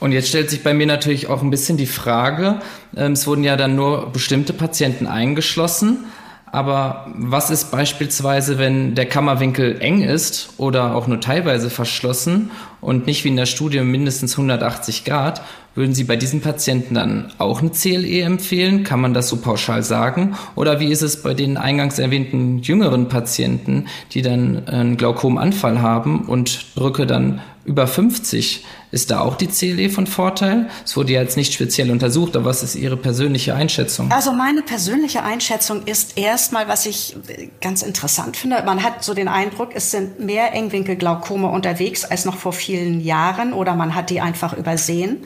Und 0.00 0.12
jetzt 0.12 0.28
stellt 0.28 0.50
sich 0.50 0.62
bei 0.62 0.74
mir 0.74 0.86
natürlich 0.86 1.28
auch 1.28 1.40
ein 1.40 1.48
bisschen 1.48 1.78
die 1.78 1.86
Frage, 1.86 2.60
ähm, 2.94 3.12
es 3.12 3.26
wurden 3.26 3.44
ja 3.44 3.56
dann 3.56 3.76
nur 3.76 4.12
bestimmte 4.12 4.52
Patienten 4.52 5.06
eingeschlossen. 5.06 6.04
Aber 6.52 7.06
was 7.16 7.50
ist 7.50 7.70
beispielsweise, 7.70 8.58
wenn 8.58 8.94
der 8.94 9.06
Kammerwinkel 9.06 9.80
eng 9.80 10.02
ist 10.02 10.50
oder 10.58 10.94
auch 10.94 11.06
nur 11.06 11.20
teilweise 11.20 11.70
verschlossen 11.70 12.50
und 12.80 13.06
nicht 13.06 13.24
wie 13.24 13.28
in 13.28 13.36
der 13.36 13.46
Studie 13.46 13.80
mindestens 13.80 14.32
180 14.32 15.04
Grad? 15.04 15.40
Würden 15.74 15.92
Sie 15.92 16.04
bei 16.04 16.14
diesen 16.14 16.40
Patienten 16.40 16.94
dann 16.94 17.32
auch 17.38 17.60
eine 17.60 17.70
CLE 17.70 18.22
empfehlen? 18.22 18.84
Kann 18.84 19.00
man 19.00 19.12
das 19.12 19.28
so 19.28 19.38
pauschal 19.38 19.82
sagen? 19.82 20.36
Oder 20.54 20.78
wie 20.78 20.92
ist 20.92 21.02
es 21.02 21.20
bei 21.22 21.34
den 21.34 21.56
eingangs 21.56 21.98
erwähnten 21.98 22.60
jüngeren 22.60 23.08
Patienten, 23.08 23.88
die 24.12 24.22
dann 24.22 24.68
einen 24.68 24.96
Glaukomanfall 24.96 25.82
haben 25.82 26.26
und 26.28 26.74
Brücke 26.76 27.06
dann 27.06 27.40
über 27.64 27.88
50? 27.88 28.64
Ist 28.92 29.10
da 29.10 29.18
auch 29.18 29.34
die 29.34 29.48
CLE 29.48 29.90
von 29.90 30.06
Vorteil? 30.06 30.68
Es 30.84 30.96
wurde 30.96 31.14
ja 31.14 31.22
jetzt 31.22 31.36
nicht 31.36 31.52
speziell 31.52 31.90
untersucht, 31.90 32.36
aber 32.36 32.44
was 32.44 32.62
ist 32.62 32.76
Ihre 32.76 32.96
persönliche 32.96 33.56
Einschätzung? 33.56 34.12
Also 34.12 34.32
meine 34.32 34.62
persönliche 34.62 35.24
Einschätzung 35.24 35.82
ist 35.86 36.16
erstmal, 36.16 36.68
was 36.68 36.86
ich 36.86 37.16
ganz 37.60 37.82
interessant 37.82 38.36
finde. 38.36 38.62
Man 38.64 38.84
hat 38.84 39.02
so 39.02 39.12
den 39.12 39.26
Eindruck, 39.26 39.70
es 39.74 39.90
sind 39.90 40.20
mehr 40.20 40.52
Engwinkelglaukome 40.52 41.48
unterwegs 41.48 42.04
als 42.04 42.24
noch 42.24 42.36
vor 42.36 42.52
vielen 42.52 43.00
Jahren 43.00 43.52
oder 43.52 43.74
man 43.74 43.96
hat 43.96 44.10
die 44.10 44.20
einfach 44.20 44.56
übersehen. 44.56 45.24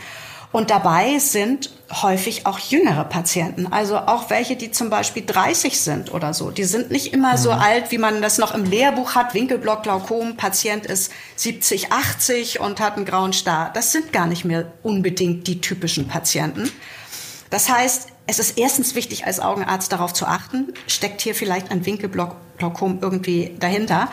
Und 0.51 0.71
dabei 0.71 1.19
sind 1.19 1.71
häufig 2.03 2.47
auch 2.47 2.59
jüngere 2.59 3.05
Patienten, 3.05 3.67
also 3.67 3.99
auch 3.99 4.31
welche, 4.31 4.57
die 4.57 4.71
zum 4.71 4.89
Beispiel 4.89 5.25
30 5.25 5.81
sind 5.81 6.13
oder 6.13 6.33
so. 6.33 6.51
Die 6.51 6.65
sind 6.65 6.91
nicht 6.91 7.13
immer 7.13 7.33
mhm. 7.33 7.39
so 7.39 7.51
alt, 7.51 7.91
wie 7.91 7.99
man 7.99 8.23
das 8.23 8.39
noch 8.39 8.55
im 8.55 8.65
Lehrbuch 8.65 9.15
hat. 9.15 9.35
Winkelblock-Glaukom, 9.35 10.37
Patient 10.37 10.87
ist 10.87 11.13
70, 11.37 11.93
80 11.93 12.61
und 12.61 12.81
hat 12.81 12.97
einen 12.97 13.05
grauen 13.05 13.33
Star. 13.33 13.71
Das 13.75 13.93
sind 13.93 14.13
gar 14.13 14.27
nicht 14.27 14.45
mehr 14.45 14.73
unbedingt 14.83 15.47
die 15.47 15.61
typischen 15.61 16.09
Patienten. 16.09 16.71
Das 17.51 17.71
heißt, 17.71 18.09
es 18.27 18.39
ist 18.39 18.59
erstens 18.59 18.95
wichtig, 18.95 19.27
als 19.27 19.41
Augenarzt 19.41 19.93
darauf 19.93 20.13
zu 20.13 20.27
achten, 20.27 20.75
steckt 20.87 21.23
hier 21.23 21.35
vielleicht 21.35 21.71
ein 21.71 21.87
Winkelblock-Glaukom 21.87 22.99
irgendwie 23.01 23.55
dahinter. 23.59 24.09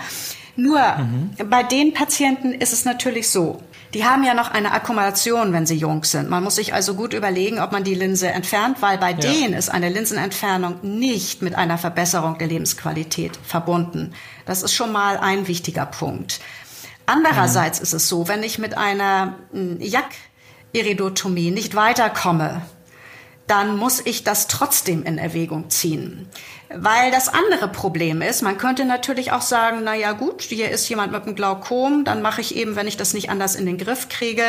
Nur 0.56 0.80
mhm. 0.80 1.32
bei 1.50 1.64
den 1.64 1.94
Patienten 1.94 2.54
ist 2.54 2.74
es 2.74 2.86
natürlich 2.86 3.30
so, 3.30 3.62
die 3.94 4.06
haben 4.06 4.24
ja 4.24 4.34
noch 4.34 4.52
eine 4.52 4.72
Akkumulation, 4.72 5.54
wenn 5.54 5.66
sie 5.66 5.76
jung 5.76 6.04
sind. 6.04 6.30
Man 6.30 6.44
muss 6.44 6.56
sich 6.56 6.74
also 6.74 6.96
gut 6.96 7.14
überlegen, 7.14 7.60
ob 7.60 7.72
man 7.72 7.84
die 7.84 7.96
Linse 7.96 8.28
entfernt, 8.28 8.82
weil 8.82 8.98
bei 8.98 9.12
ja. 9.12 9.18
denen 9.18 9.54
ist 9.54 9.70
eine 9.70 9.90
Linsenentfernung 9.90 10.80
nicht 10.82 11.42
mit 11.42 11.56
einer 11.56 11.78
Verbesserung 11.78 12.38
der 12.38 12.48
Lebensqualität 12.48 13.38
verbunden. 13.44 14.14
Das 14.46 14.64
ist 14.64 14.74
schon 14.74 14.92
mal 14.92 15.18
ein 15.18 15.48
wichtiger 15.48 15.86
Punkt. 15.86 16.40
Andererseits 17.06 17.80
mhm. 17.80 17.84
ist 17.84 17.94
es 17.94 18.10
so, 18.10 18.28
wenn 18.28 18.44
ich 18.44 18.60
mit 18.60 18.78
einer 18.78 19.36
hm, 19.52 19.78
Jack-Iridotomie 19.80 21.52
nicht 21.52 21.76
weiterkomme, 21.76 22.64
dann 23.48 23.78
muss 23.78 24.02
ich 24.04 24.24
das 24.24 24.48
trotzdem 24.48 25.04
in 25.04 25.18
Erwägung 25.18 25.70
ziehen. 25.70 26.28
Weil 26.78 27.10
das 27.10 27.30
andere 27.30 27.70
Problem 27.70 28.22
ist, 28.22 28.42
man 28.42 28.58
könnte 28.58 28.84
natürlich 28.84 29.32
auch 29.32 29.42
sagen, 29.42 29.82
na 29.84 29.96
ja 29.96 30.12
gut, 30.12 30.42
hier 30.42 30.70
ist 30.70 30.90
jemand 30.90 31.14
mit 31.14 31.24
einem 31.24 31.36
Glaukom, 31.36 32.04
dann 32.04 32.22
mache 32.22 32.42
ich 32.42 32.56
eben, 32.56 32.76
wenn 32.76 32.88
ich 32.88 32.98
das 32.98 33.14
nicht 33.14 33.30
anders 33.30 33.56
in 33.56 33.66
den 33.66 33.78
Griff 33.78 34.10
kriege, 34.10 34.44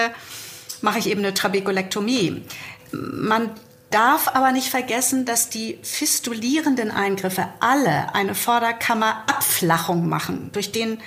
mache 0.80 0.98
ich 0.98 1.08
eben 1.08 1.20
eine 1.20 1.34
Trabekulektomie. 1.34 2.42
Man 2.90 3.50
darf 3.90 4.28
aber 4.28 4.50
nicht 4.50 4.70
vergessen, 4.70 5.24
dass 5.24 5.50
die 5.50 5.78
fistulierenden 5.82 6.90
Eingriffe 6.90 7.46
alle 7.60 8.12
eine 8.12 8.34
Vorderkammerabflachung 8.34 10.08
machen. 10.08 10.50
Durch 10.52 10.72
den 10.72 10.98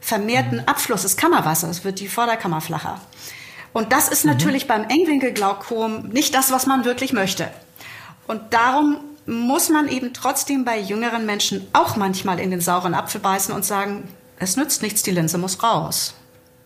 vermehrten 0.00 0.66
Abfluss 0.68 1.02
des 1.02 1.16
Kammerwassers 1.16 1.84
wird 1.84 1.98
die 1.98 2.08
Vorderkammer 2.08 2.60
flacher. 2.60 3.00
Und 3.72 3.92
das 3.92 4.08
ist 4.08 4.24
mhm. 4.24 4.30
natürlich 4.30 4.68
beim 4.68 4.84
Engwinkelglaukom 4.84 6.08
nicht 6.10 6.34
das, 6.34 6.52
was 6.52 6.66
man 6.66 6.84
wirklich 6.84 7.12
möchte. 7.12 7.50
Und 8.28 8.54
darum 8.54 8.98
muss 9.28 9.68
man 9.68 9.88
eben 9.88 10.12
trotzdem 10.14 10.64
bei 10.64 10.80
jüngeren 10.80 11.26
Menschen 11.26 11.66
auch 11.74 11.96
manchmal 11.96 12.40
in 12.40 12.50
den 12.50 12.60
sauren 12.60 12.94
Apfel 12.94 13.20
beißen 13.20 13.54
und 13.54 13.64
sagen, 13.64 14.08
es 14.38 14.56
nützt 14.56 14.82
nichts, 14.82 15.02
die 15.02 15.10
Linse 15.10 15.36
muss 15.36 15.62
raus. 15.62 16.14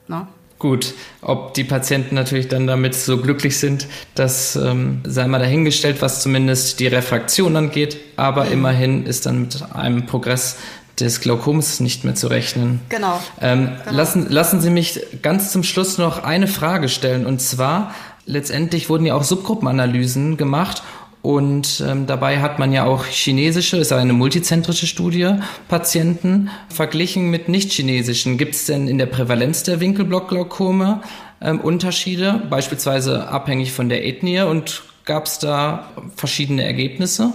Ne? 0.06 0.28
Gut, 0.60 0.94
ob 1.22 1.54
die 1.54 1.64
Patienten 1.64 2.14
natürlich 2.14 2.46
dann 2.46 2.68
damit 2.68 2.94
so 2.94 3.20
glücklich 3.20 3.58
sind, 3.58 3.88
das 4.14 4.54
ähm, 4.54 5.00
sei 5.02 5.26
mal 5.26 5.40
dahingestellt, 5.40 6.00
was 6.02 6.22
zumindest 6.22 6.78
die 6.78 6.86
Refraktion 6.86 7.56
angeht. 7.56 7.98
Aber 8.16 8.44
mhm. 8.44 8.52
immerhin 8.52 9.06
ist 9.06 9.26
dann 9.26 9.40
mit 9.40 9.60
einem 9.74 10.06
Progress 10.06 10.56
des 11.00 11.20
Glaukoms 11.20 11.80
nicht 11.80 12.04
mehr 12.04 12.14
zu 12.14 12.28
rechnen. 12.28 12.80
Genau. 12.90 13.20
Ähm, 13.40 13.72
genau. 13.84 13.96
Lassen, 13.96 14.28
lassen 14.30 14.60
Sie 14.60 14.70
mich 14.70 15.00
ganz 15.20 15.50
zum 15.50 15.64
Schluss 15.64 15.98
noch 15.98 16.22
eine 16.22 16.46
Frage 16.46 16.88
stellen. 16.88 17.26
Und 17.26 17.40
zwar, 17.40 17.92
letztendlich 18.24 18.88
wurden 18.88 19.04
ja 19.04 19.14
auch 19.14 19.24
Subgruppenanalysen 19.24 20.36
gemacht. 20.36 20.84
Und 21.22 21.84
ähm, 21.86 22.08
dabei 22.08 22.40
hat 22.40 22.58
man 22.58 22.72
ja 22.72 22.84
auch 22.84 23.04
chinesische, 23.04 23.76
ist 23.76 23.92
eine 23.92 24.12
multizentrische 24.12 24.88
Studie, 24.88 25.36
Patienten 25.68 26.50
verglichen 26.68 27.30
mit 27.30 27.48
nicht-chinesischen. 27.48 28.38
Gibt 28.38 28.56
es 28.56 28.66
denn 28.66 28.88
in 28.88 28.98
der 28.98 29.06
Prävalenz 29.06 29.62
der 29.62 29.78
Winkelblockglaukome 29.78 31.00
ähm, 31.40 31.60
Unterschiede, 31.60 32.42
beispielsweise 32.50 33.28
abhängig 33.28 33.72
von 33.72 33.88
der 33.88 34.04
Ethnie? 34.04 34.40
Und 34.40 34.82
gab 35.04 35.26
es 35.26 35.38
da 35.38 35.90
verschiedene 36.16 36.64
Ergebnisse? 36.64 37.32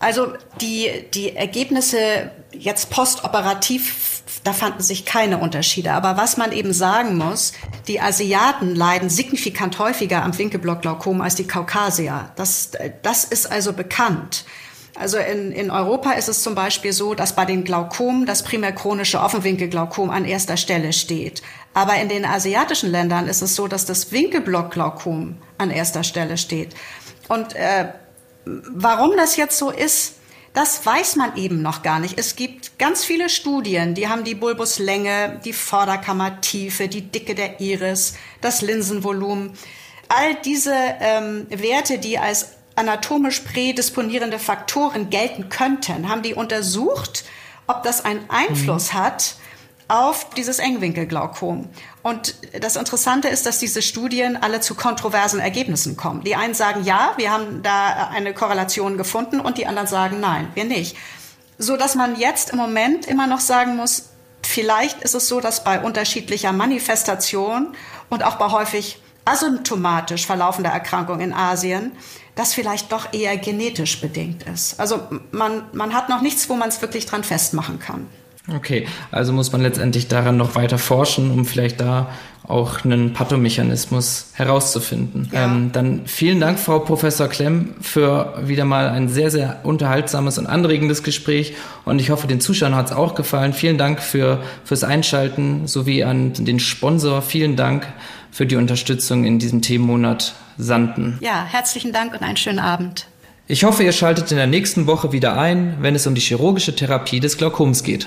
Also 0.00 0.32
die, 0.60 0.90
die 1.14 1.36
Ergebnisse 1.36 2.32
jetzt 2.52 2.90
postoperativ, 2.90 4.13
da 4.42 4.52
fanden 4.52 4.82
sich 4.82 5.04
keine 5.04 5.38
Unterschiede. 5.38 5.92
Aber 5.92 6.16
was 6.16 6.36
man 6.36 6.52
eben 6.52 6.72
sagen 6.72 7.16
muss, 7.16 7.52
die 7.86 8.00
Asiaten 8.00 8.74
leiden 8.74 9.08
signifikant 9.08 9.78
häufiger 9.78 10.22
am 10.22 10.36
Winkelblockglaukom 10.36 11.20
als 11.20 11.34
die 11.36 11.46
Kaukasier. 11.46 12.30
Das, 12.36 12.70
das 13.02 13.24
ist 13.24 13.50
also 13.50 13.72
bekannt. 13.72 14.44
Also 14.96 15.18
in, 15.18 15.50
in 15.50 15.70
Europa 15.70 16.12
ist 16.12 16.28
es 16.28 16.42
zum 16.42 16.54
Beispiel 16.54 16.92
so, 16.92 17.14
dass 17.14 17.34
bei 17.34 17.44
den 17.44 17.64
Glaukom 17.64 18.26
das 18.26 18.44
primär 18.44 18.72
chronische 18.72 19.20
Offenwinkelglaukom 19.20 20.10
an 20.10 20.24
erster 20.24 20.56
Stelle 20.56 20.92
steht. 20.92 21.42
Aber 21.72 21.96
in 21.96 22.08
den 22.08 22.24
asiatischen 22.24 22.90
Ländern 22.90 23.26
ist 23.26 23.42
es 23.42 23.56
so, 23.56 23.66
dass 23.66 23.86
das 23.86 24.12
Winkelblockglaukom 24.12 25.36
an 25.58 25.70
erster 25.70 26.04
Stelle 26.04 26.38
steht. 26.38 26.74
Und 27.28 27.56
äh, 27.56 27.88
warum 28.44 29.16
das 29.16 29.36
jetzt 29.36 29.58
so 29.58 29.70
ist, 29.70 30.14
das 30.54 30.86
weiß 30.86 31.16
man 31.16 31.36
eben 31.36 31.62
noch 31.62 31.82
gar 31.82 31.98
nicht. 31.98 32.16
Es 32.16 32.36
gibt 32.36 32.78
ganz 32.78 33.04
viele 33.04 33.28
Studien, 33.28 33.94
die 33.94 34.08
haben 34.08 34.22
die 34.22 34.36
Bulbuslänge, 34.36 35.40
die 35.44 35.52
Vorderkammertiefe, 35.52 36.86
die 36.86 37.02
Dicke 37.02 37.34
der 37.34 37.60
Iris, 37.60 38.14
das 38.40 38.62
Linsenvolumen. 38.62 39.52
All 40.08 40.36
diese 40.36 40.74
ähm, 41.00 41.46
Werte, 41.50 41.98
die 41.98 42.18
als 42.18 42.52
anatomisch 42.76 43.40
prädisponierende 43.40 44.38
Faktoren 44.38 45.10
gelten 45.10 45.48
könnten, 45.48 46.08
haben 46.08 46.22
die 46.22 46.34
untersucht, 46.34 47.24
ob 47.66 47.82
das 47.82 48.04
einen 48.04 48.30
Einfluss 48.30 48.92
mhm. 48.92 48.98
hat 48.98 49.36
auf 49.88 50.30
dieses 50.30 50.58
Engwinkelglaukom. 50.58 51.68
Und 52.02 52.34
das 52.58 52.76
Interessante 52.76 53.28
ist, 53.28 53.46
dass 53.46 53.58
diese 53.58 53.82
Studien 53.82 54.36
alle 54.36 54.60
zu 54.60 54.74
kontroversen 54.74 55.40
Ergebnissen 55.40 55.96
kommen. 55.96 56.22
Die 56.24 56.36
einen 56.36 56.54
sagen, 56.54 56.84
ja, 56.84 57.12
wir 57.16 57.30
haben 57.30 57.62
da 57.62 58.08
eine 58.12 58.32
Korrelation 58.32 58.96
gefunden 58.96 59.40
und 59.40 59.58
die 59.58 59.66
anderen 59.66 59.88
sagen, 59.88 60.20
nein, 60.20 60.48
wir 60.54 60.64
nicht. 60.64 60.96
So 61.58 61.76
dass 61.76 61.94
man 61.94 62.16
jetzt 62.16 62.50
im 62.50 62.56
Moment 62.56 63.06
immer 63.06 63.26
noch 63.26 63.40
sagen 63.40 63.76
muss, 63.76 64.10
vielleicht 64.42 65.02
ist 65.02 65.14
es 65.14 65.28
so, 65.28 65.40
dass 65.40 65.64
bei 65.64 65.80
unterschiedlicher 65.80 66.52
Manifestation 66.52 67.74
und 68.10 68.24
auch 68.24 68.36
bei 68.36 68.50
häufig 68.50 69.00
asymptomatisch 69.24 70.26
verlaufender 70.26 70.70
Erkrankung 70.70 71.20
in 71.20 71.32
Asien, 71.32 71.92
das 72.34 72.52
vielleicht 72.52 72.92
doch 72.92 73.12
eher 73.12 73.36
genetisch 73.36 74.00
bedingt 74.00 74.42
ist. 74.42 74.78
Also 74.80 75.00
man, 75.30 75.64
man 75.72 75.94
hat 75.94 76.08
noch 76.08 76.20
nichts, 76.20 76.48
wo 76.48 76.54
man 76.54 76.68
es 76.68 76.82
wirklich 76.82 77.06
dran 77.06 77.24
festmachen 77.24 77.78
kann. 77.78 78.08
Okay, 78.52 78.86
also 79.10 79.32
muss 79.32 79.52
man 79.52 79.62
letztendlich 79.62 80.08
daran 80.08 80.36
noch 80.36 80.54
weiter 80.54 80.76
forschen, 80.76 81.30
um 81.30 81.46
vielleicht 81.46 81.80
da 81.80 82.10
auch 82.46 82.84
einen 82.84 83.14
Pathomechanismus 83.14 84.32
herauszufinden. 84.34 85.30
Ja. 85.32 85.46
Ähm, 85.46 85.70
dann 85.72 86.02
vielen 86.04 86.40
Dank, 86.40 86.58
Frau 86.58 86.78
Professor 86.78 87.28
Klemm, 87.28 87.74
für 87.80 88.34
wieder 88.44 88.66
mal 88.66 88.90
ein 88.90 89.08
sehr, 89.08 89.30
sehr 89.30 89.60
unterhaltsames 89.62 90.36
und 90.36 90.46
anregendes 90.46 91.02
Gespräch. 91.02 91.54
Und 91.86 92.00
ich 92.00 92.10
hoffe, 92.10 92.26
den 92.26 92.42
Zuschauern 92.42 92.74
hat 92.74 92.86
es 92.86 92.92
auch 92.92 93.14
gefallen. 93.14 93.54
Vielen 93.54 93.78
Dank 93.78 94.00
für, 94.00 94.42
fürs 94.64 94.84
Einschalten 94.84 95.66
sowie 95.66 96.04
an 96.04 96.34
den 96.34 96.60
Sponsor. 96.60 97.22
Vielen 97.22 97.56
Dank 97.56 97.86
für 98.30 98.44
die 98.44 98.56
Unterstützung 98.56 99.24
in 99.24 99.38
diesem 99.38 99.62
Themenmonat 99.62 100.34
Sanden. 100.58 101.18
Ja, 101.20 101.46
herzlichen 101.48 101.92
Dank 101.92 102.12
und 102.12 102.22
einen 102.22 102.36
schönen 102.36 102.58
Abend. 102.58 103.06
Ich 103.46 103.64
hoffe, 103.64 103.82
ihr 103.82 103.92
schaltet 103.92 104.30
in 104.30 104.36
der 104.36 104.46
nächsten 104.46 104.86
Woche 104.86 105.12
wieder 105.12 105.38
ein, 105.38 105.78
wenn 105.80 105.94
es 105.94 106.06
um 106.06 106.14
die 106.14 106.20
chirurgische 106.20 106.76
Therapie 106.76 107.20
des 107.20 107.36
Glaukoms 107.38 107.82
geht. 107.82 108.06